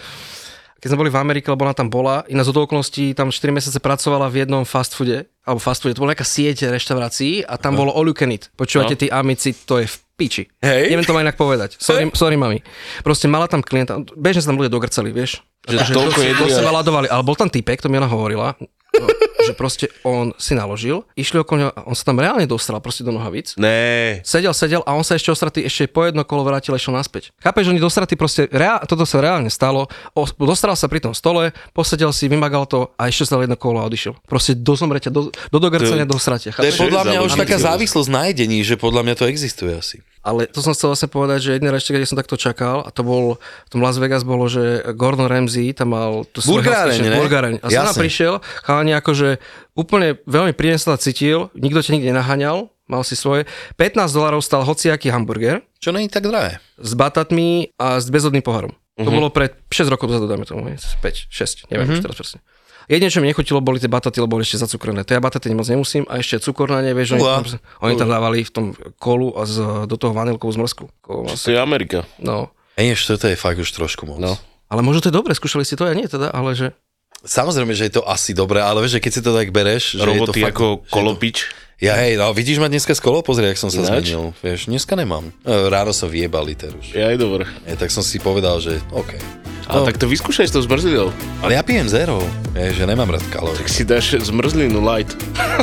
[0.80, 3.76] Keď sme boli v Amerike, lebo ona tam bola, iná z okolností tam 4 mesiace
[3.76, 7.74] pracovala v jednom fast foode, alebo fast foode, to bola nejaká sieť reštaurácií a tam
[7.74, 8.48] bolo all you can eat.
[8.50, 8.98] Počúvate, No.
[8.98, 10.42] tí amici, to je v piči.
[10.58, 10.88] Hej.
[10.88, 11.76] Neviem to ma inak povedať.
[11.76, 12.64] Sorry, sorry mami.
[13.00, 15.44] Proste mala tam klienta, bežne sa tam ľudia dogrcali, vieš.
[15.62, 17.76] Že Akože toľko to, si- to jedli sa a- veľa dovali, ale bol tam typek,
[17.76, 18.56] to mi ona hovorila,
[18.98, 19.06] no,
[19.44, 23.06] že proste on si naložil, išli okolo neho a on sa tam reálne dostal proste
[23.06, 23.54] do nohavíc.
[23.54, 24.20] Né.
[24.26, 27.30] Sedel, sedel a on sa ešte ostratý ešte po jedno kolo vrátil a išiel naspäť.
[27.38, 29.86] Chápeš, oni dostratí proste, reál, toto sa reálne stalo,
[30.16, 33.78] o, dostal sa pri tom stole, posedel si, vymagal to a ešte sa jedno kolo
[33.80, 34.18] a odišiel.
[34.26, 36.50] Proste do zomreťa, do, do dogrcania, do sratia.
[36.56, 40.02] To je podľa mňa už taká závislosť na jedení, že podľa mňa to existuje asi.
[40.20, 43.00] Ale to som chcel vlastne povedať, že jedný rešte, kde som takto čakal, a to
[43.00, 47.16] bol, v tom Las Vegas bolo, že Gordon Ramsay tam mal Burgeráreň, hostinu, ne?
[47.16, 47.54] burgeráň.
[47.60, 49.40] A som prišiel, chalani akože
[49.72, 53.48] úplne veľmi príjemne sa cítil, nikto ťa nikde naháňal, mal si svoje.
[53.74, 56.60] 15 dolarov stal hociaký hamburger Čo není tak drahé.
[56.76, 58.76] s batatmi a s bezodným pohárom.
[58.98, 59.16] To Mhm.
[59.16, 61.00] bolo pred 6 rokov dozadu, dáme tomu, 5,
[61.32, 62.44] 6, neviem už teraz presne.
[62.90, 65.06] Jedine, čo mi nechutilo, boli tie bataty, lebo boli ešte zacukrené.
[65.06, 67.44] To ja bataty moc nemusím a ešte cukor na ne, vieš, oni, tam,
[67.86, 68.66] oni tam dávali v tom
[68.98, 70.90] kolu a z, do toho vanilkovú zmrzku.
[71.06, 72.02] To je Amerika.
[72.18, 74.18] No, Ej, toto je fakt už trošku moc.
[74.18, 74.34] No.
[74.66, 76.74] ale možno to je dobre, skúšali si to, ja nie teda, ale že...
[77.20, 80.02] Samozrejme, že je to asi dobré, ale vieš, že keď si to tak bereš, že
[80.02, 81.36] Roboty je to fakt, ako je to- kolopič.
[81.80, 83.24] Ja hej, no vidíš ma dneska z kolo?
[83.24, 84.12] Pozri, jak som sa Ináč?
[84.12, 84.36] zmenil.
[84.44, 85.32] Vieš, dneska nemám.
[85.40, 86.92] E, Ráno som vyjebal liter už.
[86.92, 87.48] Ja aj dobre.
[87.64, 89.16] E, tak som si povedal, že OK.
[89.64, 91.08] A tak to vyskúšaj s tou zmrzlinou.
[91.40, 92.20] Ale ja pijem zero.
[92.52, 93.56] Vieš, že nemám rád kalórie.
[93.64, 95.14] Tak si dáš zmrzlinu light.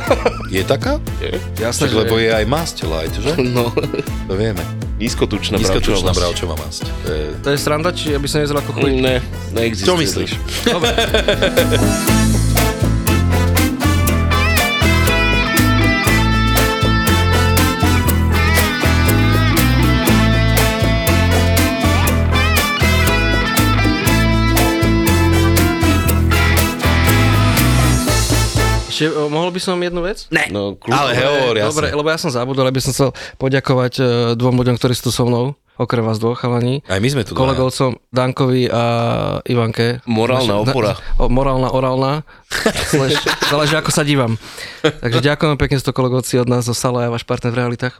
[0.55, 0.97] Je taká?
[1.22, 1.38] Je?
[1.61, 3.32] Jasné, Tak, lebo je aj masť light, že?
[3.53, 3.70] No.
[4.26, 4.63] To vieme.
[4.97, 6.89] Nízkotučná Nízkotučná bravčová bravčová masť.
[7.05, 7.26] To je...
[7.45, 8.89] To je sranda, či aby som nezeral ako chuj.
[8.97, 9.22] Ne,
[9.53, 9.86] neexistuje.
[9.86, 10.32] Čo myslíš?
[10.65, 10.89] Dobre.
[28.97, 30.25] Ešte, o, mohol by som jednu vec?
[30.29, 30.49] Ne.
[30.49, 30.97] No, kľudne.
[30.97, 31.53] Ale hovor.
[31.53, 35.11] Dobre, lebo ja som zabudol, aby som chcel poďakovať e, dvom ľuďom, ktorí sú tu
[35.13, 35.53] so mnou.
[35.77, 36.81] okrem vás dvoch chalani.
[36.83, 37.37] Aj my sme tu.
[37.37, 38.83] kolegovcom Dankovi a
[39.45, 40.01] Ivanke.
[40.09, 40.91] Morálna Naša- opora.
[40.97, 42.11] Na, o, morálna, orálna.
[42.47, 43.19] Slash,
[43.51, 44.39] záleží, ako sa dívam.
[44.79, 47.99] Takže ďakujem pekne, to kolegovci od nás zo Sala a váš partner v realitách.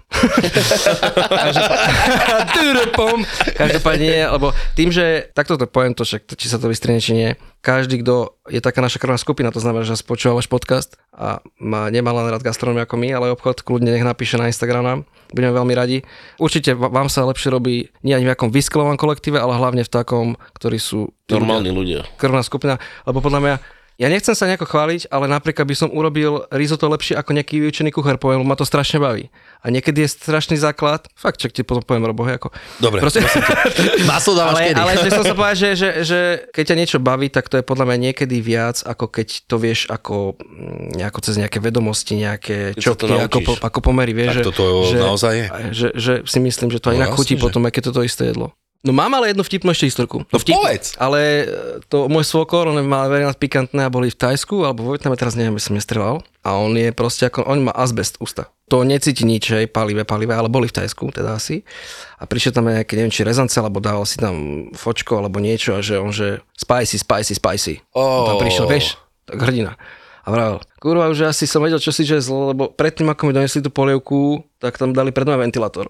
[3.60, 7.30] Každopádne, lebo tým, že takto to poviem to, však, či sa to vystrihne, či nie,
[7.60, 11.92] každý, kto je taká naša krvná skupina, to znamená, že počúva váš podcast a má,
[11.92, 15.04] nemá len rád gastronómiu ako my, ale obchod, kľudne nech napíše na Instagram.
[15.36, 16.08] Budeme veľmi radi.
[16.40, 20.40] Určite vám sa lepšie robí nie ani v nejakom vysklovom kolektíve, ale hlavne v takom,
[20.56, 22.16] ktorí sú Normálni ľudia, ľudia.
[22.16, 23.56] krvná skupina, lebo podľa mňa
[23.98, 27.90] ja nechcem sa nejako chváliť, ale napríklad by som urobil risotto lepšie ako nejaký vyučený
[27.90, 29.34] kuchár, poviem, ma to strašne baví.
[29.66, 32.54] A niekedy je strašný základ, fakt, čak ti potom poviem, Robo, hej, ako...
[32.78, 33.26] Dobre, Proste,
[34.10, 34.78] Maslo dávaš ale, kedy?
[34.78, 36.20] ale že som sa povedať, že, že, že
[36.54, 39.90] keď ťa niečo baví, tak to je podľa mňa niekedy viac, ako keď to vieš
[39.90, 44.30] ako, mm, nejako cez nejaké vedomosti, nejaké Keď čopky, ako, po, ako pomery, vieš.
[44.30, 45.46] Tak že, toto že, naozaj je.
[45.74, 48.54] Že, že, si myslím, že to No inak chutí potom, aj keď toto isté jedlo.
[48.88, 50.24] No mám ale jednu vtipnú ešte historku.
[50.24, 50.96] No povedz.
[50.96, 51.46] Ale e,
[51.92, 55.36] to môj svokor, on mal veľmi pikantné a boli v Tajsku, alebo vo Vietname, teraz
[55.36, 56.24] neviem, som nestrelal.
[56.48, 58.48] A on je proste ako, on má azbest ústa.
[58.72, 61.68] To necíti nič, hej, palivé, palivé, ale boli v Tajsku, teda asi.
[62.16, 65.84] A prišiel tam nejaké, neviem, či rezance, alebo dával si tam fočko, alebo niečo, a
[65.84, 67.74] že on, že spicy, spicy, spicy.
[67.92, 68.24] Oh.
[68.24, 68.96] On tam prišiel, vieš,
[69.28, 69.76] tak hrdina.
[70.24, 73.36] A vravel, kurva, už asi som vedel, čo si že zlo, lebo predtým, ako mi
[73.36, 75.88] donesli tú polievku, tak tam dali pred mňa ventilátor.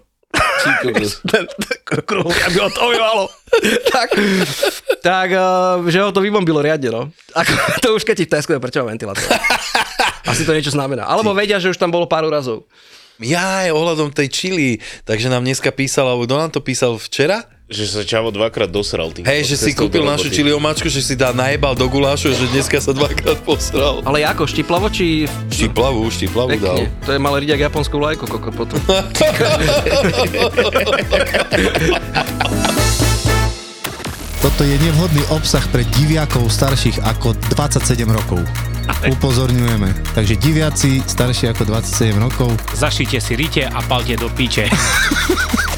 [2.04, 3.24] Kruh, aby ho to omývalo.
[3.88, 4.08] tak,
[5.00, 7.02] tak uh, že ho to vybombilo riadne, no.
[7.32, 7.52] Ako,
[7.84, 9.24] to už keď ti v Tesco je prečo má ventilátor.
[10.30, 11.08] Asi to niečo znamená.
[11.08, 12.68] Alebo vedia, že už tam bolo pár razov.
[13.18, 14.68] Ja aj ohľadom tej čili,
[15.02, 17.57] takže nám dneska písal, alebo kto nám to písal včera?
[17.68, 19.12] Že sa Čavo dvakrát dosral.
[19.12, 22.48] Tým Hej, že si kúpil našu čili omáčku, že si dá najebal do gulášu, že
[22.48, 24.00] dneska sa dvakrát posral.
[24.08, 25.28] Ale ako, štiplavo či...
[25.52, 26.80] Štiplavu, štiplavu dal.
[26.80, 26.96] Pekne.
[27.04, 28.80] To je malé ridiak japonskú vlajku, koko potom.
[34.40, 38.40] Toto je nevhodný obsah pre diviakov starších ako 27 rokov.
[39.12, 40.16] Upozorňujeme.
[40.16, 44.72] Takže diviaci starší ako 27 rokov Zašite si rite a palte do piče.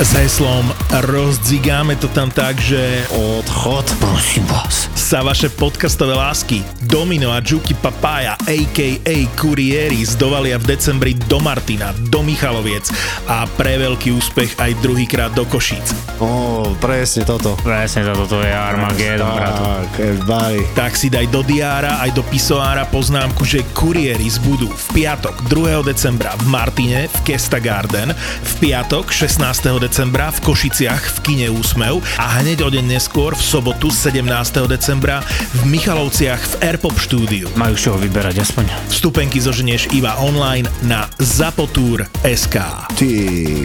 [0.00, 0.66] S heslom
[1.06, 4.90] rozdzigáme to tam tak, že odchod, prosím vás.
[5.10, 9.16] sa vaše podcastové lásky Domino a Juki Papaya a.k.a.
[9.34, 12.86] Kurieri zdovalia v decembri do Martina, do Michaloviec
[13.26, 15.90] a pre veľký úspech aj druhýkrát do Košíc.
[16.22, 17.58] Ó, presne toto.
[17.58, 19.34] Presne za toto je Armageddon.
[19.34, 19.90] Tak,
[20.30, 20.56] baj.
[20.78, 25.90] Tak si daj do diára aj do pisoára poznámku, že kurieris budú v piatok 2.
[25.90, 29.59] decembra v Martine v Kesta Garden, v piatok 16.
[29.60, 34.24] decembra v Košiciach v kine Úsmev a hneď o deň neskôr v sobotu 17.
[34.64, 35.20] decembra
[35.52, 37.44] v Michalovciach v Airpop štúdiu.
[37.60, 38.72] Majú čoho vyberať aspoň.
[38.88, 42.56] Vstupenky zoženieš iba online na zapotur.sk.
[42.96, 43.10] Ty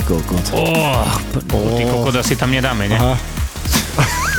[0.03, 0.45] kokot.
[0.51, 1.07] Oh,
[1.79, 2.99] ty kokot asi tam nedáme, ne?
[2.99, 3.15] Aha.